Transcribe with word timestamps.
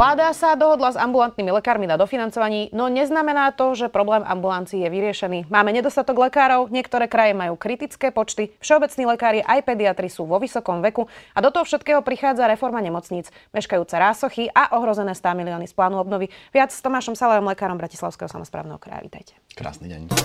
Vláda 0.00 0.32
sa 0.32 0.56
dohodla 0.56 0.96
s 0.96 0.96
ambulantnými 0.96 1.52
lekármi 1.60 1.84
na 1.84 2.00
dofinancovaní, 2.00 2.72
no 2.72 2.88
neznamená 2.88 3.52
to, 3.52 3.76
že 3.76 3.92
problém 3.92 4.24
ambulancií 4.24 4.80
je 4.80 4.88
vyriešený. 4.88 5.52
Máme 5.52 5.76
nedostatok 5.76 6.16
lekárov, 6.24 6.72
niektoré 6.72 7.04
kraje 7.04 7.36
majú 7.36 7.60
kritické 7.60 8.08
počty, 8.08 8.56
všeobecní 8.64 9.04
lekári 9.04 9.44
aj 9.44 9.60
pediatri 9.60 10.08
sú 10.08 10.24
vo 10.24 10.40
vysokom 10.40 10.80
veku 10.80 11.04
a 11.36 11.44
do 11.44 11.52
toho 11.52 11.68
všetkého 11.68 12.00
prichádza 12.00 12.48
reforma 12.48 12.80
nemocníc, 12.80 13.28
meškajúce 13.52 13.92
rásochy 14.00 14.48
a 14.48 14.72
ohrozené 14.80 15.12
100 15.12 15.36
milióny 15.36 15.68
z 15.68 15.76
plánu 15.76 16.00
obnovy. 16.00 16.32
Viac 16.48 16.72
s 16.72 16.80
Tomášom 16.80 17.12
Salajom, 17.12 17.44
lekárom 17.44 17.76
Bratislavského 17.76 18.32
samozprávneho 18.32 18.80
kraja. 18.80 19.04
Vítajte. 19.04 19.36
Krásny 19.52 19.92
deň. 19.92 20.16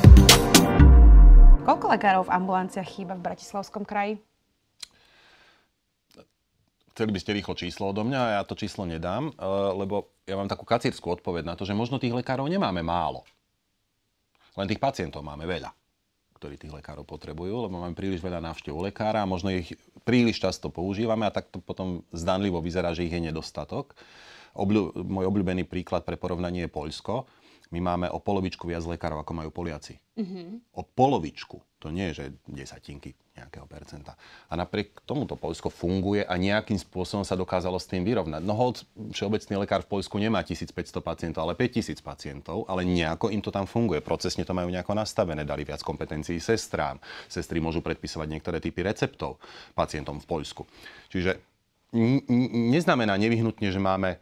Koľko 1.68 1.86
lekárov 1.92 2.24
v 2.24 2.32
ambulanciách 2.32 2.88
chýba 2.88 3.20
v 3.20 3.28
Bratislavskom 3.28 3.84
kraji? 3.84 4.24
Chceli 6.96 7.12
by 7.12 7.20
ste 7.20 7.36
rýchlo 7.36 7.54
číslo 7.60 7.92
odo 7.92 8.08
mňa 8.08 8.20
a 8.24 8.34
ja 8.40 8.42
to 8.48 8.56
číslo 8.56 8.88
nedám, 8.88 9.30
eh, 9.30 9.36
lebo 9.76 10.16
ja 10.24 10.40
mám 10.40 10.48
takú 10.48 10.64
kacírskú 10.64 11.20
odpoveď 11.20 11.44
na 11.44 11.56
to, 11.60 11.68
že 11.68 11.76
možno 11.76 12.00
tých 12.00 12.16
lekárov 12.16 12.48
nemáme 12.48 12.80
málo. 12.80 13.28
Len 14.56 14.72
tých 14.72 14.80
pacientov 14.80 15.20
máme 15.20 15.44
veľa, 15.44 15.76
ktorí 16.40 16.56
tých 16.56 16.72
lekárov 16.72 17.04
potrebujú, 17.04 17.68
lebo 17.68 17.76
máme 17.84 17.92
príliš 17.92 18.24
veľa 18.24 18.40
návštev 18.40 18.72
lekára 18.72 19.20
a 19.20 19.28
možno 19.28 19.52
ich 19.52 19.76
príliš 20.08 20.40
často 20.40 20.72
používame 20.72 21.28
a 21.28 21.36
tak 21.36 21.52
to 21.52 21.60
potom 21.60 22.08
zdanlivo 22.16 22.64
vyzerá, 22.64 22.96
že 22.96 23.04
ich 23.04 23.12
je 23.12 23.20
nedostatok. 23.20 23.92
Obľu, 24.56 24.96
môj 24.96 25.28
obľúbený 25.28 25.68
príklad 25.68 26.08
pre 26.08 26.16
porovnanie 26.16 26.64
je 26.64 26.72
Poľsko 26.72 27.28
my 27.76 27.82
máme 27.84 28.08
o 28.08 28.24
polovičku 28.24 28.64
viac 28.64 28.88
lekárov, 28.88 29.20
ako 29.20 29.34
majú 29.36 29.50
Poliaci. 29.52 30.00
Mm-hmm. 30.16 30.80
O 30.80 30.88
polovičku. 30.88 31.60
To 31.84 31.92
nie 31.92 32.08
je, 32.10 32.24
že 32.24 32.26
desatinky 32.48 33.12
nejakého 33.36 33.68
percenta. 33.68 34.16
A 34.48 34.56
napriek 34.56 35.04
tomu 35.04 35.28
to 35.28 35.36
Polsko 35.36 35.68
funguje 35.68 36.24
a 36.24 36.40
nejakým 36.40 36.80
spôsobom 36.80 37.28
sa 37.28 37.36
dokázalo 37.36 37.76
s 37.76 37.86
tým 37.86 38.08
vyrovnať. 38.08 38.42
No 38.48 38.56
hold, 38.56 38.88
všeobecný 39.12 39.68
lekár 39.68 39.84
v 39.84 39.92
Polsku 39.92 40.16
nemá 40.16 40.40
1500 40.40 40.72
pacientov, 41.04 41.44
ale 41.44 41.54
5000 41.60 42.00
pacientov, 42.00 42.64
ale 42.72 42.88
nejako 42.88 43.28
im 43.36 43.44
to 43.44 43.52
tam 43.52 43.68
funguje. 43.68 44.00
Procesne 44.00 44.48
to 44.48 44.56
majú 44.56 44.72
nejako 44.72 44.96
nastavené, 44.96 45.44
dali 45.44 45.68
viac 45.68 45.84
kompetencií 45.84 46.40
sestrám. 46.40 46.96
Sestry 47.28 47.60
môžu 47.60 47.84
predpisovať 47.84 48.28
niektoré 48.32 48.64
typy 48.64 48.88
receptov 48.88 49.38
pacientom 49.76 50.24
v 50.24 50.26
Polsku. 50.32 50.64
Čiže 51.12 51.38
neznamená 52.72 53.20
nevyhnutne, 53.20 53.68
že 53.68 53.84
máme 53.84 54.20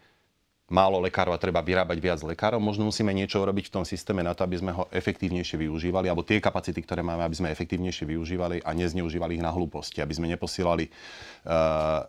málo 0.73 0.97
lekárov 0.97 1.37
a 1.37 1.39
treba 1.39 1.61
vyrábať 1.61 1.97
viac 2.01 2.19
lekárov. 2.25 2.57
Možno 2.57 2.89
musíme 2.89 3.13
niečo 3.13 3.37
urobiť 3.37 3.69
v 3.69 3.73
tom 3.77 3.85
systéme 3.85 4.25
na 4.25 4.33
to, 4.33 4.41
aby 4.41 4.57
sme 4.57 4.73
ho 4.73 4.89
efektívnejšie 4.89 5.61
využívali, 5.61 6.09
alebo 6.09 6.25
tie 6.25 6.41
kapacity, 6.41 6.81
ktoré 6.81 7.05
máme, 7.05 7.21
aby 7.21 7.37
sme 7.37 7.53
efektívnejšie 7.53 8.09
využívali 8.09 8.65
a 8.65 8.73
nezneužívali 8.73 9.37
ich 9.37 9.45
na 9.45 9.53
hlúposti, 9.53 10.01
aby 10.01 10.17
sme 10.17 10.25
neposielali 10.33 10.89
uh, 10.89 12.01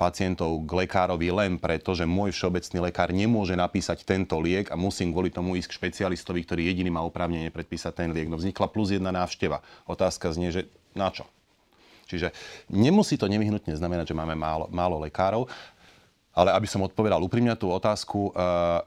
pacientov 0.00 0.64
k 0.64 0.88
lekárovi 0.88 1.28
len 1.28 1.60
preto, 1.60 1.92
že 1.92 2.08
môj 2.08 2.32
všeobecný 2.32 2.88
lekár 2.88 3.12
nemôže 3.12 3.52
napísať 3.52 4.08
tento 4.08 4.40
liek 4.40 4.72
a 4.72 4.80
musím 4.80 5.12
kvôli 5.12 5.28
tomu 5.28 5.52
ísť 5.60 5.68
k 5.68 5.76
špecialistovi, 5.76 6.40
ktorý 6.48 6.72
jediný 6.72 6.96
má 6.96 7.04
oprávnenie 7.04 7.52
predpísať 7.52 7.92
ten 7.92 8.10
liek. 8.16 8.32
No 8.32 8.40
vznikla 8.40 8.72
plus 8.72 8.96
jedna 8.96 9.12
návšteva. 9.12 9.60
Otázka 9.84 10.32
znie, 10.32 10.48
že 10.48 10.72
na 10.96 11.12
čo? 11.12 11.28
Čiže 12.06 12.30
nemusí 12.70 13.18
to 13.18 13.26
nevyhnutne 13.26 13.74
znamenať, 13.74 14.14
že 14.14 14.18
máme 14.18 14.38
málo, 14.38 14.70
málo 14.70 15.02
lekárov. 15.02 15.50
Ale 16.36 16.52
aby 16.52 16.68
som 16.68 16.84
odpovedal 16.84 17.18
úprimne 17.24 17.56
tú 17.56 17.72
otázku, 17.72 18.30
eh, 18.30 18.84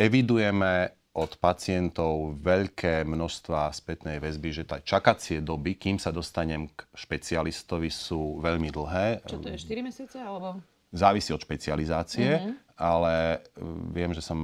evidujeme 0.00 0.96
od 1.16 1.32
pacientov 1.40 2.36
veľké 2.44 3.08
množstva 3.08 3.72
spätnej 3.72 4.20
väzby, 4.20 4.52
že 4.52 4.68
tá 4.68 4.84
čakacie 4.84 5.40
doby, 5.40 5.80
kým 5.80 5.96
sa 5.96 6.12
dostanem 6.12 6.68
k 6.68 6.84
špecialistovi, 6.92 7.88
sú 7.88 8.36
veľmi 8.44 8.68
dlhé. 8.68 9.24
Čo 9.24 9.40
to 9.40 9.48
je, 9.48 9.56
4 9.56 9.80
mesiace 9.80 10.20
alebo? 10.20 10.60
Závisí 10.92 11.32
od 11.32 11.40
špecializácie. 11.40 12.30
Uh-huh 12.36 12.65
ale 12.76 13.40
e, 13.56 13.64
viem, 13.96 14.12
že 14.12 14.20
som 14.20 14.36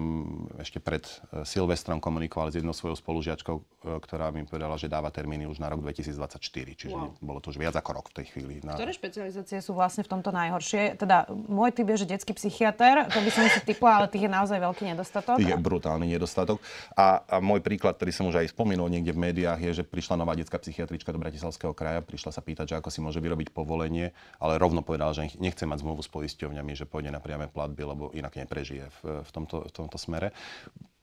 ešte 0.56 0.80
pred 0.80 1.04
e, 1.04 1.44
Silvestrom 1.44 2.00
komunikoval 2.00 2.48
s 2.48 2.56
jednou 2.56 2.72
svojou 2.72 2.96
spolužiačkou, 2.96 3.56
e, 3.60 3.62
ktorá 4.00 4.32
mi 4.32 4.48
povedala, 4.48 4.80
že 4.80 4.88
dáva 4.88 5.12
termíny 5.12 5.44
už 5.44 5.60
na 5.60 5.68
rok 5.68 5.84
2024, 5.84 6.40
čiže 6.72 6.96
wow. 6.96 7.12
bolo 7.20 7.44
to 7.44 7.52
už 7.52 7.60
viac 7.60 7.76
ako 7.76 8.00
rok 8.00 8.08
v 8.08 8.24
tej 8.24 8.26
chvíli. 8.32 8.64
Na... 8.64 8.72
Ktoré 8.72 8.96
špecializácie 8.96 9.60
sú 9.60 9.76
vlastne 9.76 10.00
v 10.00 10.16
tomto 10.16 10.32
najhoršie? 10.32 10.96
Teda 10.96 11.28
môj 11.28 11.76
typ 11.76 11.84
je, 11.92 12.08
že 12.08 12.16
detský 12.16 12.32
psychiatr, 12.32 13.04
to 13.12 13.20
by 13.20 13.30
som 13.30 13.44
si 13.52 13.60
typla, 13.68 14.00
ale 14.00 14.06
tých 14.08 14.24
je 14.24 14.32
naozaj 14.32 14.58
veľký 14.64 14.84
nedostatok. 14.96 15.36
Je 15.36 15.52
brutálny 15.52 16.08
nedostatok. 16.08 16.56
A, 16.96 17.20
a 17.28 17.36
môj 17.36 17.60
príklad, 17.60 18.00
ktorý 18.00 18.16
som 18.16 18.32
už 18.32 18.40
aj 18.40 18.56
spomínal 18.56 18.88
niekde 18.88 19.12
v 19.12 19.28
médiách, 19.28 19.60
je, 19.60 19.72
že 19.80 19.84
prišla 19.84 20.16
nová 20.16 20.32
detská 20.32 20.56
psychiatrička 20.56 21.12
do 21.12 21.20
Bratislavského 21.20 21.76
kraja, 21.76 22.00
prišla 22.00 22.32
sa 22.32 22.40
pýtať, 22.40 22.72
že 22.72 22.78
ako 22.80 22.88
si 22.88 23.04
môže 23.04 23.20
vyrobiť 23.20 23.52
povolenie, 23.52 24.16
ale 24.40 24.56
rovno 24.56 24.80
povedala, 24.80 25.12
že 25.12 25.28
nechce 25.36 25.68
mať 25.68 25.84
zmluvu 25.84 26.00
s 26.00 26.08
poisťovňami, 26.08 26.72
že 26.72 26.88
pôjde 26.88 27.12
na 27.12 27.20
priame 27.20 27.52
platby, 27.52 27.84
lebo 27.84 28.08
inak 28.22 28.38
neprežije 28.38 28.86
v, 29.02 29.26
v, 29.26 29.30
tomto, 29.34 29.66
v 29.66 29.72
tomto 29.74 29.98
smere. 29.98 30.30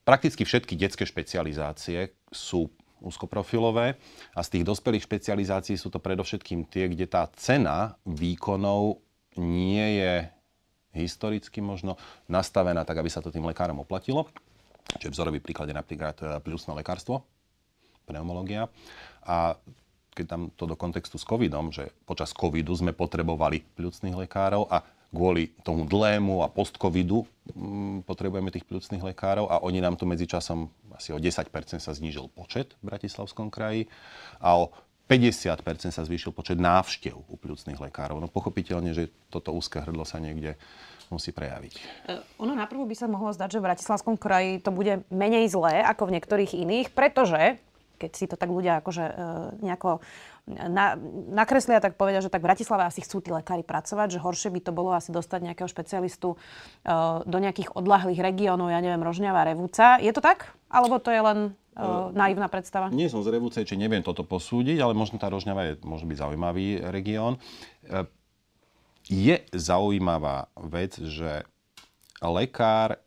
Prakticky 0.08 0.48
všetky 0.48 0.80
detské 0.80 1.04
špecializácie 1.04 2.16
sú 2.32 2.72
úzkoprofilové 3.04 4.00
a 4.36 4.40
z 4.44 4.60
tých 4.60 4.64
dospelých 4.68 5.06
špecializácií 5.08 5.76
sú 5.76 5.92
to 5.92 6.00
predovšetkým 6.00 6.68
tie, 6.68 6.92
kde 6.92 7.08
tá 7.08 7.28
cena 7.36 7.96
výkonov 8.04 9.00
nie 9.40 10.04
je 10.04 10.14
historicky 10.96 11.64
možno 11.64 11.96
nastavená 12.28 12.84
tak, 12.84 13.00
aby 13.00 13.08
sa 13.08 13.24
to 13.24 13.32
tým 13.32 13.46
lekárom 13.48 13.80
oplatilo. 13.80 14.28
Čiže 14.98 15.14
vzorový 15.14 15.40
príklad 15.40 15.70
je 15.70 15.78
napríklad 15.78 16.16
e, 16.18 16.26
plusné 16.42 16.74
lekárstvo, 16.74 17.22
pneumológia. 18.10 18.74
A 19.22 19.54
keď 20.18 20.26
tam 20.26 20.42
to 20.58 20.66
do 20.66 20.74
kontextu 20.74 21.22
s 21.22 21.24
covidom, 21.24 21.70
že 21.70 21.94
počas 22.10 22.34
covidu 22.34 22.74
sme 22.74 22.92
potrebovali 22.92 23.62
pľucných 23.78 24.18
lekárov 24.18 24.66
a 24.66 24.82
kvôli 25.10 25.52
tomu 25.66 25.90
dlému 25.90 26.46
a 26.46 26.48
post-covidu 26.50 27.26
mm, 27.54 28.06
potrebujeme 28.06 28.54
tých 28.54 28.66
pľucných 28.66 29.02
lekárov 29.14 29.50
a 29.50 29.62
oni 29.66 29.82
nám 29.82 29.98
tu 29.98 30.06
medzičasom 30.06 30.70
asi 30.94 31.16
o 31.16 31.20
10% 31.20 31.50
sa 31.80 31.92
znížil 31.96 32.30
počet 32.30 32.78
v 32.84 32.94
Bratislavskom 32.94 33.50
kraji 33.50 33.90
a 34.38 34.60
o 34.60 34.76
50% 35.10 35.90
sa 35.90 36.06
zvýšil 36.06 36.30
počet 36.30 36.62
návštev 36.62 37.18
u 37.18 37.36
pľucných 37.42 37.82
lekárov. 37.82 38.22
No 38.22 38.30
pochopiteľne, 38.30 38.94
že 38.94 39.10
toto 39.34 39.50
úzke 39.58 39.82
hrdlo 39.82 40.06
sa 40.06 40.22
niekde 40.22 40.54
musí 41.10 41.34
prejaviť. 41.34 41.74
Uh, 42.06 42.22
ono 42.38 42.54
naprvu 42.54 42.86
by 42.86 42.94
sa 42.94 43.10
mohlo 43.10 43.34
zdať, 43.34 43.58
že 43.58 43.60
v 43.60 43.68
Bratislavskom 43.74 44.16
kraji 44.22 44.62
to 44.62 44.70
bude 44.70 45.02
menej 45.10 45.50
zlé 45.50 45.82
ako 45.82 46.14
v 46.14 46.22
niektorých 46.22 46.54
iných, 46.54 46.94
pretože 46.94 47.58
keď 47.98 48.12
si 48.14 48.30
to 48.30 48.38
tak 48.38 48.54
ľudia 48.54 48.86
akože 48.86 49.06
uh, 49.10 49.16
nejako 49.66 50.06
na, 50.50 50.98
nakreslia, 51.30 51.78
tak 51.78 51.94
povedia, 51.94 52.26
že 52.26 52.34
tak 52.34 52.42
v 52.42 52.50
Bratislave 52.50 52.90
asi 52.90 53.06
chcú 53.06 53.22
tí 53.22 53.30
lekári 53.30 53.62
pracovať, 53.62 54.18
že 54.18 54.24
horšie 54.24 54.50
by 54.50 54.62
to 54.66 54.72
bolo 54.74 54.90
asi 54.98 55.14
dostať 55.14 55.46
nejakého 55.46 55.70
špecialistu 55.70 56.34
uh, 56.34 57.22
do 57.24 57.38
nejakých 57.38 57.78
odlahlých 57.78 58.22
regiónov, 58.22 58.74
ja 58.74 58.82
neviem, 58.82 59.02
Rožňava, 59.02 59.46
Revúca. 59.46 60.02
Je 60.02 60.10
to 60.10 60.22
tak? 60.26 60.58
Alebo 60.74 60.98
to 60.98 61.14
je 61.14 61.22
len 61.22 61.40
uh, 61.78 62.10
naivná 62.10 62.50
predstava? 62.50 62.90
Nie 62.90 63.14
som 63.14 63.22
z 63.22 63.30
Revúce, 63.30 63.62
či 63.62 63.78
neviem 63.78 64.02
toto 64.02 64.26
posúdiť, 64.26 64.82
ale 64.82 64.98
možno 64.98 65.22
tá 65.22 65.30
Rožňava 65.30 65.70
je, 65.70 65.74
môže 65.86 66.10
byť 66.10 66.18
zaujímavý 66.18 66.82
región. 66.90 67.38
Uh, 67.86 68.10
je 69.10 69.42
zaujímavá 69.54 70.54
vec, 70.70 71.02
že 71.02 71.46
lekár, 72.22 73.02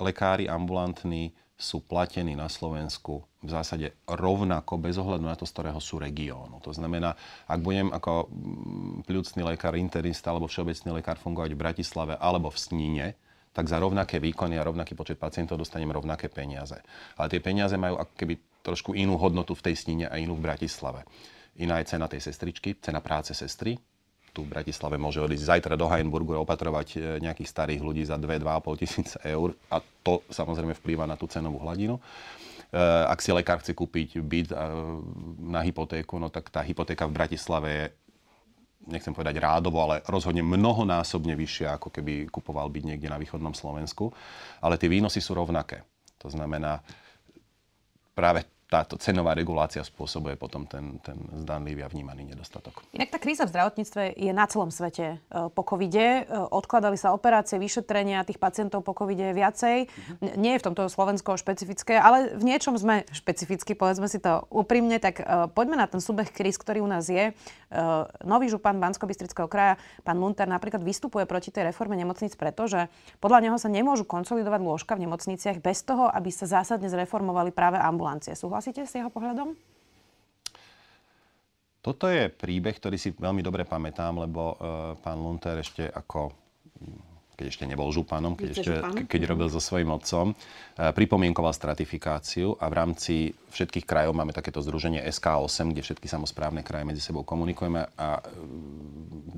lekári 0.00 0.48
ambulantní 0.48 1.36
sú 1.58 1.84
platení 1.84 2.32
na 2.32 2.48
Slovensku 2.48 3.27
v 3.38 3.50
zásade 3.50 3.94
rovnako, 4.10 4.82
bez 4.82 4.98
ohľadu 4.98 5.22
na 5.22 5.38
to, 5.38 5.46
z 5.46 5.54
ktorého 5.54 5.78
sú 5.78 6.02
regiónu. 6.02 6.58
To 6.58 6.74
znamená, 6.74 7.14
ak 7.46 7.60
budem 7.62 7.94
ako 7.94 8.26
mm, 8.26 9.06
pľucný 9.06 9.42
lekár, 9.46 9.78
internista 9.78 10.34
alebo 10.34 10.50
všeobecný 10.50 10.98
lekár 10.98 11.22
fungovať 11.22 11.54
v 11.54 11.62
Bratislave 11.62 12.14
alebo 12.18 12.50
v 12.50 12.58
Sníne, 12.58 13.06
tak 13.54 13.70
za 13.70 13.78
rovnaké 13.78 14.18
výkony 14.18 14.58
a 14.58 14.66
rovnaký 14.66 14.98
počet 14.98 15.22
pacientov 15.22 15.58
dostanem 15.58 15.90
rovnaké 15.90 16.26
peniaze. 16.26 16.78
Ale 17.14 17.30
tie 17.30 17.38
peniaze 17.38 17.78
majú 17.78 17.98
ako 18.02 18.12
keby 18.18 18.34
trošku 18.66 18.98
inú 18.98 19.14
hodnotu 19.14 19.54
v 19.54 19.70
tej 19.70 19.74
Sníne 19.86 20.06
a 20.10 20.18
inú 20.18 20.34
v 20.34 20.46
Bratislave. 20.46 21.06
Iná 21.58 21.78
je 21.82 21.90
cena 21.94 22.10
tej 22.10 22.22
sestričky, 22.22 22.78
cena 22.82 23.02
práce 23.02 23.34
sestry, 23.34 23.78
tu 24.38 24.46
v 24.46 24.54
Bratislave 24.54 25.00
môže 25.00 25.18
odísť 25.18 25.58
zajtra 25.58 25.74
do 25.74 25.90
Heinburgu 25.90 26.38
a 26.38 26.42
opatrovať 26.44 26.88
e, 26.94 26.98
nejakých 27.18 27.48
starých 27.48 27.82
ľudí 27.82 28.06
za 28.06 28.14
2-2,5 28.14 28.78
tisíc 28.78 29.10
eur 29.26 29.56
a 29.66 29.82
to 29.82 30.22
samozrejme 30.30 30.78
vplýva 30.78 31.10
na 31.10 31.18
tú 31.18 31.26
cenovú 31.26 31.58
hladinu. 31.58 31.98
E, 32.68 32.80
ak 33.08 33.18
si 33.24 33.32
lekár 33.32 33.64
chce 33.64 33.72
kúpiť 33.72 34.20
byt 34.20 34.48
e, 34.52 34.56
na 35.40 35.64
hypotéku, 35.64 36.20
no 36.20 36.28
tak 36.28 36.52
tá 36.52 36.60
hypotéka 36.60 37.08
v 37.08 37.16
Bratislave 37.16 37.68
je 37.68 37.84
nechcem 38.88 39.12
povedať 39.12 39.36
rádovo, 39.36 39.84
ale 39.84 40.00
rozhodne 40.08 40.40
mnohonásobne 40.40 41.36
vyššia, 41.36 41.76
ako 41.76 41.92
keby 41.92 42.32
kupoval 42.32 42.72
byť 42.72 42.82
niekde 42.88 43.08
na 43.12 43.20
východnom 43.20 43.52
Slovensku. 43.52 44.08
Ale 44.64 44.80
tie 44.80 44.88
výnosy 44.88 45.20
sú 45.20 45.36
rovnaké. 45.36 45.84
To 46.24 46.32
znamená, 46.32 46.80
práve 48.16 48.48
táto 48.68 49.00
cenová 49.00 49.32
regulácia 49.32 49.80
spôsobuje 49.80 50.36
potom 50.36 50.68
ten, 50.68 51.00
ten 51.00 51.16
zdanlivý 51.40 51.80
a 51.82 51.88
vnímaný 51.88 52.36
nedostatok. 52.36 52.84
Inak 52.92 53.08
tá 53.08 53.16
kríza 53.16 53.48
v 53.48 53.56
zdravotníctve 53.56 54.12
je 54.12 54.32
na 54.36 54.44
celom 54.44 54.68
svete 54.68 55.16
e, 55.16 55.48
po 55.48 55.64
covide. 55.64 56.28
E, 56.28 56.36
odkladali 56.36 57.00
sa 57.00 57.16
operácie, 57.16 57.56
vyšetrenia 57.56 58.28
tých 58.28 58.36
pacientov 58.36 58.84
po 58.84 58.92
covide 58.92 59.32
viacej. 59.32 59.88
Uh-huh. 59.88 60.36
Nie 60.36 60.60
je 60.60 60.60
v 60.60 60.66
tomto 60.68 60.92
Slovensko 60.92 61.40
špecifické, 61.40 61.96
ale 61.96 62.36
v 62.36 62.44
niečom 62.44 62.76
sme 62.76 63.08
špecificky, 63.08 63.72
povedzme 63.72 64.04
si 64.04 64.20
to 64.20 64.44
úprimne. 64.52 65.00
Tak 65.00 65.24
uh, 65.24 65.48
poďme 65.48 65.80
na 65.80 65.88
ten 65.88 66.04
súbeh 66.04 66.28
kríz, 66.28 66.60
ktorý 66.60 66.84
u 66.84 66.88
nás 66.92 67.08
je. 67.08 67.32
Nový 68.24 68.48
župan 68.48 68.80
bansko 68.80 69.04
kraja, 69.44 69.76
pán 70.00 70.16
Munter, 70.16 70.48
napríklad 70.48 70.80
vystupuje 70.80 71.28
proti 71.28 71.52
tej 71.52 71.68
reforme 71.68 72.00
nemocníc, 72.00 72.32
pretože 72.32 72.88
podľa 73.20 73.44
neho 73.44 73.56
sa 73.60 73.68
nemôžu 73.68 74.08
konsolidovať 74.08 74.60
lôžka 74.64 74.96
v 74.96 75.04
nemocniciach 75.04 75.60
bez 75.60 75.84
toho, 75.84 76.08
aby 76.08 76.32
sa 76.32 76.48
zásadne 76.48 76.88
zreformovali 76.88 77.52
práve 77.52 77.76
ambulancie. 77.76 78.32
Súhlasíte 78.32 78.57
s 78.60 78.92
jeho 78.94 79.10
pohľadom? 79.10 79.54
Toto 81.78 82.10
je 82.10 82.28
príbeh, 82.28 82.74
ktorý 82.74 82.98
si 82.98 83.14
veľmi 83.14 83.40
dobre 83.40 83.62
pamätám, 83.64 84.18
lebo 84.18 84.42
uh, 84.52 84.56
pán 84.98 85.22
Lunter 85.22 85.62
ešte 85.62 85.86
ako 85.86 86.34
keď 87.38 87.54
ešte 87.54 87.70
nebol 87.70 87.86
županom, 87.94 88.34
keď, 88.34 88.48
ešte, 88.50 88.72
keď 89.06 89.20
robil 89.30 89.46
so 89.46 89.62
svojím 89.62 89.94
otcom, 89.94 90.34
uh, 90.34 90.90
pripomienkoval 90.90 91.54
stratifikáciu 91.54 92.58
a 92.58 92.66
v 92.66 92.74
rámci 92.74 93.14
všetkých 93.54 93.86
krajov 93.86 94.18
máme 94.18 94.34
takéto 94.34 94.58
združenie 94.58 95.06
SK8, 95.06 95.70
kde 95.70 95.86
všetky 95.86 96.10
samozprávne 96.10 96.66
kraje 96.66 96.82
medzi 96.82 96.98
sebou 96.98 97.22
komunikujeme 97.22 97.94
a 97.94 98.18
uh, 98.18 98.26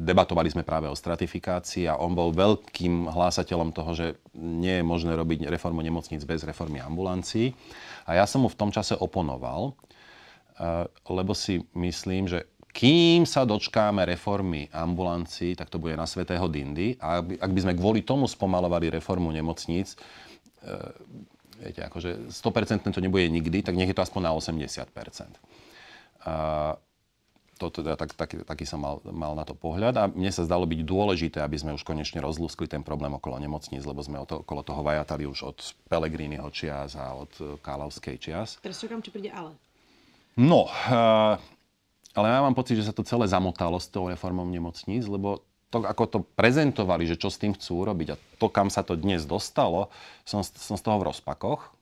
debatovali 0.00 0.48
sme 0.48 0.64
práve 0.64 0.88
o 0.88 0.96
stratifikácii 0.96 1.92
a 1.92 2.00
on 2.00 2.16
bol 2.16 2.32
veľkým 2.32 3.12
hlásateľom 3.12 3.76
toho, 3.76 3.92
že 3.92 4.06
nie 4.32 4.80
je 4.80 4.84
možné 4.88 5.12
robiť 5.12 5.52
reformu 5.52 5.84
nemocníc 5.84 6.24
bez 6.24 6.40
reformy 6.40 6.80
ambulancií. 6.80 7.52
A 8.10 8.18
ja 8.18 8.26
som 8.26 8.42
mu 8.42 8.50
v 8.50 8.58
tom 8.58 8.74
čase 8.74 8.98
oponoval, 8.98 9.70
eh, 10.58 10.90
lebo 11.06 11.30
si 11.30 11.62
myslím, 11.78 12.26
že 12.26 12.42
kým 12.74 13.22
sa 13.22 13.46
dočkáme 13.46 14.02
reformy 14.02 14.66
ambulancií, 14.70 15.54
tak 15.54 15.70
to 15.70 15.78
bude 15.78 15.94
na 15.94 16.06
svetého 16.10 16.46
dindy. 16.50 16.98
A 16.98 17.22
ak 17.22 17.50
by 17.50 17.60
sme 17.62 17.78
kvôli 17.78 18.02
tomu 18.02 18.26
spomalovali 18.26 18.90
reformu 18.90 19.30
nemocníc, 19.30 19.94
eh, 20.66 20.90
viete, 21.62 21.86
akože 21.86 22.34
100% 22.34 22.90
to 22.90 22.98
nebude 22.98 23.30
nikdy, 23.30 23.62
tak 23.62 23.78
nech 23.78 23.86
je 23.86 23.94
to 23.94 24.02
aspoň 24.02 24.26
na 24.26 24.32
80%. 24.34 25.38
To 27.60 27.68
teda, 27.68 27.92
tak, 28.00 28.16
tak, 28.16 28.40
taký 28.48 28.64
som 28.64 28.80
mal, 28.80 29.04
mal 29.04 29.36
na 29.36 29.44
to 29.44 29.52
pohľad 29.52 29.94
a 30.00 30.08
mne 30.08 30.32
sa 30.32 30.48
zdalo 30.48 30.64
byť 30.64 30.80
dôležité, 30.80 31.44
aby 31.44 31.60
sme 31.60 31.76
už 31.76 31.84
konečne 31.84 32.24
rozlúskli 32.24 32.64
ten 32.64 32.80
problém 32.80 33.12
okolo 33.12 33.36
nemocníc, 33.36 33.84
lebo 33.84 34.00
sme 34.00 34.16
to, 34.24 34.40
okolo 34.40 34.64
toho 34.64 34.80
vajatali 34.80 35.28
už 35.28 35.38
od 35.44 35.58
Pelegriniho 35.92 36.48
čias 36.56 36.96
a 36.96 37.12
od 37.12 37.28
e, 37.36 37.60
Kálavskej 37.60 38.16
čias. 38.16 38.56
Teraz 38.64 38.80
čakám, 38.80 39.04
či 39.04 39.12
príde 39.12 39.28
ale. 39.28 39.52
No, 40.40 40.72
uh, 40.72 41.36
ale 42.16 42.26
ja 42.32 42.40
mám 42.40 42.56
pocit, 42.56 42.80
že 42.80 42.88
sa 42.88 42.96
to 42.96 43.04
celé 43.04 43.28
zamotalo 43.28 43.76
s 43.76 43.92
tou 43.92 44.08
reformou 44.08 44.48
nemocníc, 44.48 45.04
lebo 45.04 45.44
to, 45.68 45.84
ako 45.84 46.04
to 46.08 46.18
prezentovali, 46.32 47.04
že 47.04 47.20
čo 47.20 47.28
s 47.28 47.36
tým 47.36 47.52
chcú 47.52 47.84
urobiť 47.84 48.08
a 48.16 48.20
to, 48.40 48.48
kam 48.48 48.72
sa 48.72 48.80
to 48.80 48.96
dnes 48.96 49.28
dostalo, 49.28 49.92
som, 50.24 50.40
som 50.40 50.80
z 50.80 50.82
toho 50.82 50.96
v 50.96 51.12
rozpakoch 51.12 51.76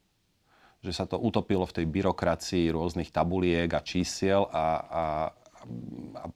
že 0.78 0.94
sa 0.94 1.04
to 1.10 1.18
utopilo 1.18 1.66
v 1.66 1.82
tej 1.82 1.86
byrokracii 1.90 2.70
rôznych 2.70 3.10
tabuliek 3.10 3.66
a 3.74 3.82
čísiel 3.82 4.46
a, 4.46 4.54
a, 4.54 4.64
a 6.18 6.30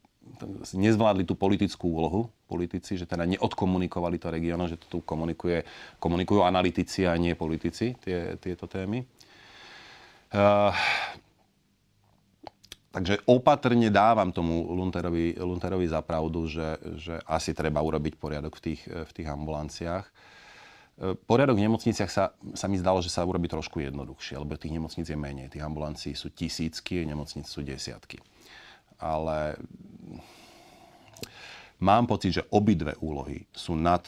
nezvládli 0.73 1.25
tú 1.27 1.35
politickú 1.35 1.93
úlohu, 1.93 2.31
politici, 2.47 2.97
že 3.01 3.09
teda 3.09 3.25
neodkomunikovali 3.25 4.17
to 4.21 4.29
regiónom, 4.29 4.69
že 4.69 4.79
to 4.79 4.87
tu 4.89 4.99
komunikuje, 5.03 5.65
komunikujú 5.99 6.45
analytici 6.45 7.09
a 7.09 7.17
nie 7.17 7.33
politici 7.37 7.97
tie, 8.01 8.37
tieto 8.37 8.69
témy. 8.69 9.05
Uh, 10.33 10.73
takže 12.93 13.21
opatrne 13.29 13.93
dávam 13.93 14.33
tomu 14.33 14.65
Lunterovi, 14.73 15.37
Lunterovi 15.37 15.87
za 15.89 16.01
pravdu, 16.01 16.49
že, 16.49 16.81
že 16.97 17.21
asi 17.29 17.53
treba 17.53 17.85
urobiť 17.85 18.17
poriadok 18.17 18.57
v 18.57 18.63
tých, 18.73 18.83
v 18.89 19.13
tých 19.13 19.29
ambulanciách. 19.29 20.05
Uh, 21.01 21.13
poriadok 21.29 21.61
v 21.61 21.65
nemocniciach 21.69 22.09
sa, 22.09 22.33
sa 22.57 22.67
mi 22.69 22.81
zdalo, 22.81 23.05
že 23.05 23.13
sa 23.13 23.29
urobí 23.29 23.49
trošku 23.49 23.85
jednoduchšie, 23.85 24.41
lebo 24.41 24.57
tých 24.57 24.77
nemocníc 24.77 25.13
je 25.13 25.17
menej. 25.17 25.53
Tých 25.53 25.65
ambulancií 25.65 26.17
sú 26.17 26.33
tisícky, 26.33 27.05
nemocníc 27.05 27.49
sú 27.49 27.61
desiatky 27.61 28.21
ale 29.03 29.59
mám 31.83 32.07
pocit, 32.07 32.39
že 32.39 32.49
obidve 32.55 32.95
úlohy 33.03 33.43
sú 33.51 33.75
nad 33.75 34.07